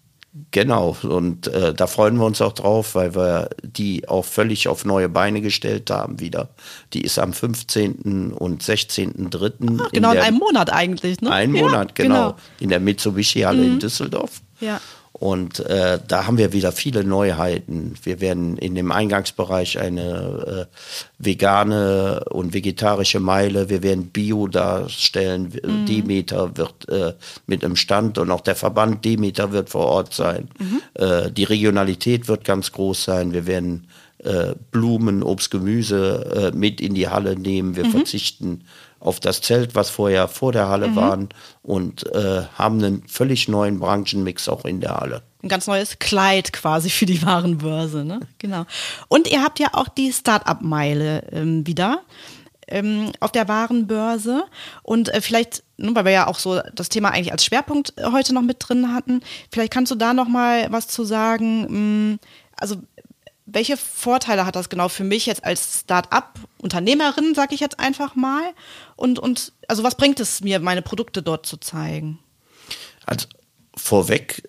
Genau, 0.50 0.94
und 1.02 1.46
äh, 1.46 1.72
da 1.72 1.86
freuen 1.86 2.16
wir 2.18 2.26
uns 2.26 2.42
auch 2.42 2.52
drauf, 2.52 2.94
weil 2.94 3.14
wir 3.14 3.48
die 3.62 4.06
auch 4.06 4.24
völlig 4.24 4.68
auf 4.68 4.84
neue 4.84 5.08
Beine 5.08 5.40
gestellt 5.40 5.88
haben 5.88 6.20
wieder. 6.20 6.50
Die 6.92 7.00
ist 7.00 7.18
am 7.18 7.32
15. 7.32 8.32
und 8.32 8.62
16.3. 8.62 9.80
Ach, 9.80 9.92
genau 9.92 10.10
in, 10.10 10.18
in, 10.18 10.22
einem 10.22 10.36
Monat 10.36 10.70
eigentlich, 10.70 11.22
ne? 11.22 11.30
Ein 11.30 11.54
ja, 11.54 11.62
Monat, 11.62 11.94
genau, 11.94 12.14
genau, 12.14 12.36
In 12.60 12.68
der 12.68 12.80
Mitsubishi-Halle 12.80 13.62
mhm. 13.62 13.72
in 13.72 13.78
Düsseldorf. 13.78 14.42
Ja. 14.60 14.78
Und 15.18 15.60
äh, 15.60 15.98
da 16.06 16.26
haben 16.26 16.36
wir 16.36 16.52
wieder 16.52 16.72
viele 16.72 17.02
Neuheiten. 17.02 17.94
Wir 18.02 18.20
werden 18.20 18.58
in 18.58 18.74
dem 18.74 18.92
Eingangsbereich 18.92 19.78
eine 19.78 20.68
äh, 20.68 20.76
vegane 21.18 22.22
und 22.28 22.52
vegetarische 22.52 23.18
Meile, 23.18 23.70
wir 23.70 23.82
werden 23.82 24.08
Bio 24.08 24.46
darstellen. 24.46 25.54
Mhm. 25.64 25.86
Demeter 25.86 26.58
wird 26.58 26.86
äh, 26.90 27.14
mit 27.46 27.64
einem 27.64 27.76
Stand 27.76 28.18
und 28.18 28.30
auch 28.30 28.42
der 28.42 28.56
Verband 28.56 29.06
Demeter 29.06 29.52
wird 29.52 29.70
vor 29.70 29.86
Ort 29.86 30.12
sein. 30.12 30.48
Mhm. 30.58 30.82
Äh, 30.94 31.30
die 31.30 31.44
Regionalität 31.44 32.28
wird 32.28 32.44
ganz 32.44 32.72
groß 32.72 33.04
sein. 33.04 33.32
Wir 33.32 33.46
werden 33.46 33.86
äh, 34.18 34.54
Blumen, 34.70 35.22
Obst, 35.22 35.50
Gemüse 35.50 36.52
äh, 36.52 36.56
mit 36.56 36.82
in 36.82 36.94
die 36.94 37.08
Halle 37.08 37.36
nehmen. 37.36 37.74
Wir 37.74 37.86
mhm. 37.86 37.92
verzichten 37.92 38.64
auf 39.00 39.20
das 39.20 39.40
Zelt, 39.40 39.74
was 39.74 39.90
vorher 39.90 40.28
vor 40.28 40.52
der 40.52 40.68
Halle 40.68 40.88
mhm. 40.88 40.96
waren 40.96 41.28
und 41.62 42.06
äh, 42.14 42.42
haben 42.54 42.82
einen 42.82 43.06
völlig 43.08 43.48
neuen 43.48 43.78
Branchenmix 43.78 44.48
auch 44.48 44.64
in 44.64 44.80
der 44.80 44.96
Halle. 44.96 45.22
Ein 45.42 45.48
ganz 45.48 45.66
neues 45.66 45.98
Kleid 45.98 46.52
quasi 46.52 46.90
für 46.90 47.06
die 47.06 47.22
Warenbörse, 47.24 48.04
ne? 48.04 48.20
Genau. 48.38 48.64
Und 49.08 49.30
ihr 49.30 49.42
habt 49.42 49.58
ja 49.58 49.68
auch 49.72 49.88
die 49.88 50.12
Start-up-Meile 50.12 51.24
ähm, 51.32 51.66
wieder 51.66 52.00
ähm, 52.68 53.12
auf 53.20 53.32
der 53.32 53.48
Warenbörse 53.48 54.44
und 54.82 55.12
äh, 55.12 55.20
vielleicht, 55.20 55.62
ne, 55.76 55.94
weil 55.94 56.04
wir 56.04 56.12
ja 56.12 56.26
auch 56.26 56.38
so 56.38 56.60
das 56.74 56.88
Thema 56.88 57.10
eigentlich 57.10 57.32
als 57.32 57.44
Schwerpunkt 57.44 57.94
heute 58.02 58.34
noch 58.34 58.42
mit 58.42 58.56
drin 58.60 58.92
hatten, 58.92 59.20
vielleicht 59.52 59.72
kannst 59.72 59.92
du 59.92 59.96
da 59.96 60.14
noch 60.14 60.28
mal 60.28 60.66
was 60.70 60.88
zu 60.88 61.04
sagen. 61.04 61.66
Hm, 61.68 62.18
also 62.58 62.76
welche 63.46 63.76
Vorteile 63.76 64.44
hat 64.44 64.56
das 64.56 64.68
genau 64.68 64.88
für 64.88 65.04
mich 65.04 65.26
jetzt 65.26 65.44
als 65.44 65.80
Start-up-Unternehmerin, 65.80 67.34
sage 67.34 67.54
ich 67.54 67.60
jetzt 67.60 67.78
einfach 67.78 68.16
mal? 68.16 68.42
Und, 68.96 69.20
und 69.20 69.52
also 69.68 69.84
was 69.84 69.94
bringt 69.94 70.18
es 70.18 70.40
mir, 70.40 70.58
meine 70.58 70.82
Produkte 70.82 71.22
dort 71.22 71.46
zu 71.46 71.56
zeigen? 71.56 72.18
Also 73.06 73.28
vorweg, 73.76 74.48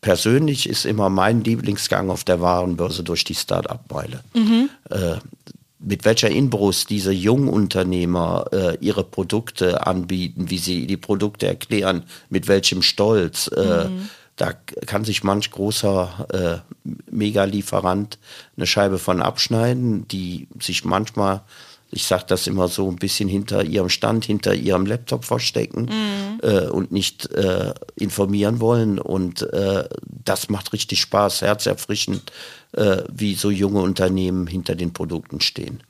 persönlich 0.00 0.68
ist 0.68 0.86
immer 0.86 1.10
mein 1.10 1.44
Lieblingsgang 1.44 2.08
auf 2.08 2.24
der 2.24 2.40
Warenbörse 2.40 3.04
durch 3.04 3.24
die 3.24 3.34
Start-up-Meile. 3.34 4.24
Mhm. 4.34 4.70
Äh, 4.90 5.16
mit 5.80 6.04
welcher 6.04 6.30
Inbrust 6.30 6.90
diese 6.90 7.12
Jungunternehmer 7.12 8.46
äh, 8.52 8.78
ihre 8.80 9.04
Produkte 9.04 9.86
anbieten, 9.86 10.50
wie 10.50 10.58
sie 10.58 10.86
die 10.86 10.96
Produkte 10.96 11.46
erklären, 11.46 12.04
mit 12.30 12.48
welchem 12.48 12.82
Stolz. 12.82 13.48
Äh, 13.48 13.88
mhm 13.88 14.08
da 14.38 14.52
kann 14.86 15.04
sich 15.04 15.24
manch 15.24 15.50
großer 15.50 16.62
äh, 16.64 16.90
Megalieferant 17.10 18.18
eine 18.56 18.66
Scheibe 18.66 18.98
von 18.98 19.20
abschneiden, 19.20 20.06
die 20.08 20.46
sich 20.60 20.84
manchmal, 20.84 21.42
ich 21.90 22.06
sage 22.06 22.24
das 22.28 22.46
immer 22.46 22.68
so, 22.68 22.88
ein 22.88 22.96
bisschen 22.96 23.28
hinter 23.28 23.64
ihrem 23.64 23.88
Stand, 23.88 24.24
hinter 24.24 24.54
ihrem 24.54 24.86
Laptop 24.86 25.24
verstecken 25.24 25.90
mhm. 25.90 26.48
äh, 26.48 26.68
und 26.68 26.92
nicht 26.92 27.30
äh, 27.32 27.74
informieren 27.96 28.60
wollen. 28.60 29.00
Und 29.00 29.42
äh, 29.52 29.88
das 30.24 30.48
macht 30.48 30.72
richtig 30.72 31.00
Spaß, 31.00 31.42
herzerfrischend, 31.42 32.30
äh, 32.72 32.98
wie 33.12 33.34
so 33.34 33.50
junge 33.50 33.80
Unternehmen 33.80 34.46
hinter 34.46 34.76
den 34.76 34.92
Produkten 34.92 35.40
stehen. 35.40 35.82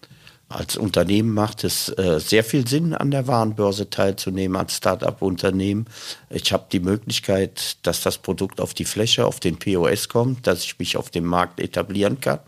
Als 0.50 0.78
Unternehmen 0.78 1.34
macht 1.34 1.62
es 1.62 1.90
äh, 1.90 2.18
sehr 2.20 2.42
viel 2.42 2.66
Sinn, 2.66 2.94
an 2.94 3.10
der 3.10 3.26
Warenbörse 3.26 3.90
teilzunehmen, 3.90 4.56
als 4.56 4.76
Start-up-Unternehmen. 4.76 5.86
Ich 6.30 6.52
habe 6.54 6.64
die 6.72 6.80
Möglichkeit, 6.80 7.76
dass 7.82 8.00
das 8.00 8.16
Produkt 8.16 8.58
auf 8.58 8.72
die 8.72 8.86
Fläche, 8.86 9.26
auf 9.26 9.40
den 9.40 9.58
POS 9.58 10.08
kommt, 10.08 10.46
dass 10.46 10.64
ich 10.64 10.78
mich 10.78 10.96
auf 10.96 11.10
dem 11.10 11.26
Markt 11.26 11.60
etablieren 11.60 12.20
kann. 12.20 12.38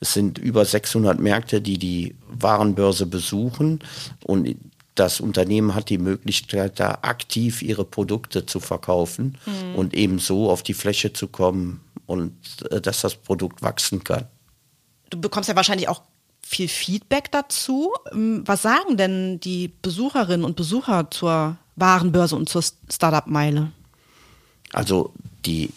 Es 0.00 0.12
sind 0.12 0.38
über 0.38 0.64
600 0.64 1.20
Märkte, 1.20 1.60
die 1.60 1.78
die 1.78 2.16
Warenbörse 2.28 3.06
besuchen 3.06 3.78
und 4.24 4.56
das 4.96 5.20
Unternehmen 5.20 5.74
hat 5.74 5.90
die 5.90 5.98
Möglichkeit, 5.98 6.80
da 6.80 6.98
aktiv 7.02 7.62
ihre 7.62 7.84
Produkte 7.84 8.46
zu 8.46 8.58
verkaufen 8.60 9.38
mhm. 9.46 9.74
und 9.76 9.94
eben 9.94 10.18
so 10.18 10.50
auf 10.50 10.62
die 10.62 10.74
Fläche 10.74 11.12
zu 11.12 11.28
kommen 11.28 11.80
und 12.06 12.34
äh, 12.70 12.80
dass 12.80 13.02
das 13.02 13.14
Produkt 13.14 13.62
wachsen 13.62 14.02
kann. 14.02 14.26
Du 15.10 15.20
bekommst 15.20 15.48
ja 15.48 15.54
wahrscheinlich 15.54 15.88
auch 15.88 16.02
viel 16.46 16.68
Feedback 16.68 17.32
dazu. 17.32 17.92
Ähm, 18.12 18.42
was 18.46 18.62
sagen 18.62 18.96
denn 18.96 19.40
die 19.40 19.72
Besucherinnen 19.82 20.44
und 20.44 20.56
Besucher 20.56 21.10
zur 21.10 21.56
Warenbörse 21.74 22.36
und 22.36 22.48
zur 22.48 22.62
Startup-Meile? 22.62 23.72
Also 24.72 25.12
die 25.44 25.70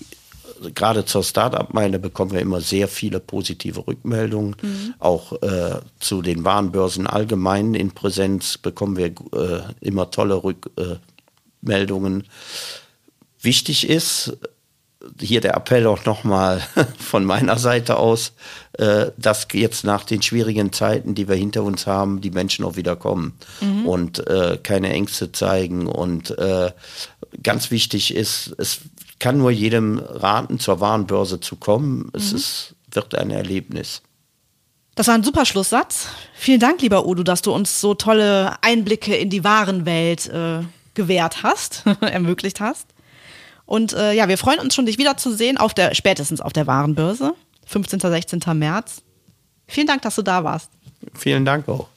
gerade 0.75 1.05
zur 1.05 1.23
Startup-Meile 1.23 1.99
bekommen 1.99 2.31
wir 2.31 2.41
immer 2.41 2.61
sehr 2.61 2.87
viele 2.87 3.19
positive 3.19 3.87
Rückmeldungen. 3.87 4.55
Mhm. 4.61 4.93
Auch 4.99 5.41
äh, 5.41 5.79
zu 5.99 6.21
den 6.21 6.43
Warenbörsen 6.43 7.07
allgemein 7.07 7.73
in 7.75 7.91
Präsenz 7.91 8.57
bekommen 8.57 8.97
wir 8.97 9.07
äh, 9.07 9.61
immer 9.79 10.11
tolle 10.11 10.43
Rückmeldungen. 10.43 12.25
Wichtig 13.41 13.89
ist, 13.89 14.37
hier 15.19 15.41
der 15.41 15.55
Appell 15.55 15.87
auch 15.87 16.05
nochmal 16.05 16.61
von 16.99 17.25
meiner 17.25 17.57
Seite 17.57 17.97
aus, 17.97 18.33
äh, 18.73 19.07
dass 19.17 19.47
jetzt 19.53 19.83
nach 19.83 20.03
den 20.03 20.21
schwierigen 20.21 20.73
Zeiten, 20.73 21.15
die 21.15 21.27
wir 21.27 21.35
hinter 21.35 21.63
uns 21.63 21.87
haben, 21.87 22.21
die 22.21 22.31
Menschen 22.31 22.65
auch 22.65 22.75
wieder 22.75 22.95
kommen 22.95 23.33
mhm. 23.61 23.85
und 23.85 24.27
äh, 24.27 24.57
keine 24.61 24.89
Ängste 24.89 25.31
zeigen. 25.31 25.87
Und 25.87 26.37
äh, 26.37 26.71
ganz 27.41 27.71
wichtig 27.71 28.13
ist, 28.13 28.53
es 28.57 28.79
kann 29.19 29.37
nur 29.37 29.51
jedem 29.51 29.99
raten, 29.99 30.59
zur 30.59 30.79
Warenbörse 30.79 31.39
zu 31.39 31.55
kommen. 31.55 32.09
Es 32.13 32.31
mhm. 32.31 32.37
ist, 32.37 32.75
wird 32.91 33.15
ein 33.15 33.31
Erlebnis. 33.31 34.01
Das 34.95 35.07
war 35.07 35.15
ein 35.15 35.23
super 35.23 35.45
Schlusssatz. 35.45 36.07
Vielen 36.33 36.59
Dank, 36.59 36.81
lieber 36.81 37.05
Udo, 37.05 37.23
dass 37.23 37.41
du 37.41 37.53
uns 37.53 37.79
so 37.79 37.93
tolle 37.93 38.61
Einblicke 38.61 39.15
in 39.15 39.29
die 39.29 39.45
Warenwelt 39.45 40.27
äh, 40.27 40.59
gewährt 40.93 41.43
hast, 41.43 41.85
ermöglicht 42.01 42.59
hast. 42.59 42.85
Und 43.69 43.93
äh, 43.93 44.13
ja, 44.13 44.27
wir 44.27 44.39
freuen 44.39 44.59
uns 44.59 44.73
schon, 44.73 44.87
dich 44.87 44.97
wiederzusehen, 44.97 45.57
auf 45.57 45.75
der, 45.75 45.93
spätestens 45.93 46.41
auf 46.41 46.53
der 46.53 46.65
Warenbörse, 46.65 47.35
15. 47.67 47.99
16. 47.99 48.41
März. 48.55 49.03
Vielen 49.67 49.85
Dank, 49.85 50.01
dass 50.01 50.15
du 50.15 50.23
da 50.23 50.43
warst. 50.43 50.71
Vielen 51.13 51.45
Dank 51.45 51.69
auch. 51.69 51.87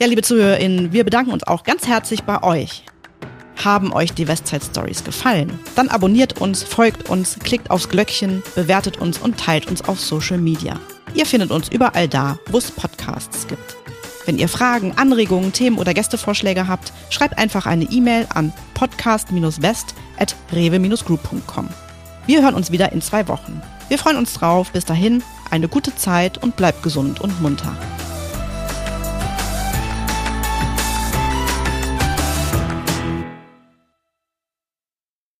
Ja, 0.00 0.08
liebe 0.08 0.22
ZuhörerInnen, 0.22 0.92
wir 0.92 1.04
bedanken 1.04 1.30
uns 1.30 1.44
auch 1.44 1.62
ganz 1.62 1.86
herzlich 1.86 2.24
bei 2.24 2.42
euch. 2.42 2.82
Haben 3.64 3.92
euch 3.92 4.12
die 4.12 4.26
Westside 4.26 4.64
Stories 4.64 5.04
gefallen? 5.04 5.56
Dann 5.76 5.88
abonniert 5.88 6.40
uns, 6.40 6.64
folgt 6.64 7.08
uns, 7.08 7.38
klickt 7.38 7.70
aufs 7.70 7.88
Glöckchen, 7.88 8.42
bewertet 8.56 8.96
uns 8.96 9.18
und 9.18 9.38
teilt 9.38 9.68
uns 9.68 9.82
auf 9.82 10.00
Social 10.00 10.38
Media. 10.38 10.80
Ihr 11.14 11.26
findet 11.26 11.52
uns 11.52 11.68
überall 11.68 12.08
da, 12.08 12.40
wo 12.50 12.58
es 12.58 12.72
Podcasts 12.72 13.46
gibt. 13.46 13.76
Wenn 14.26 14.38
ihr 14.38 14.48
Fragen, 14.48 14.92
Anregungen, 14.96 15.52
Themen 15.52 15.78
oder 15.78 15.94
Gästevorschläge 15.94 16.66
habt, 16.66 16.92
schreibt 17.10 17.38
einfach 17.38 17.66
eine 17.66 17.84
E-Mail 17.84 18.26
an 18.32 18.52
podcast-west.rewe-group.com. 18.74 21.68
Wir 22.26 22.42
hören 22.42 22.54
uns 22.54 22.70
wieder 22.70 22.90
in 22.92 23.02
zwei 23.02 23.28
Wochen. 23.28 23.60
Wir 23.88 23.98
freuen 23.98 24.16
uns 24.16 24.32
drauf. 24.32 24.70
Bis 24.72 24.86
dahin, 24.86 25.22
eine 25.50 25.68
gute 25.68 25.94
Zeit 25.94 26.42
und 26.42 26.56
bleibt 26.56 26.82
gesund 26.82 27.20
und 27.20 27.42
munter. 27.42 27.76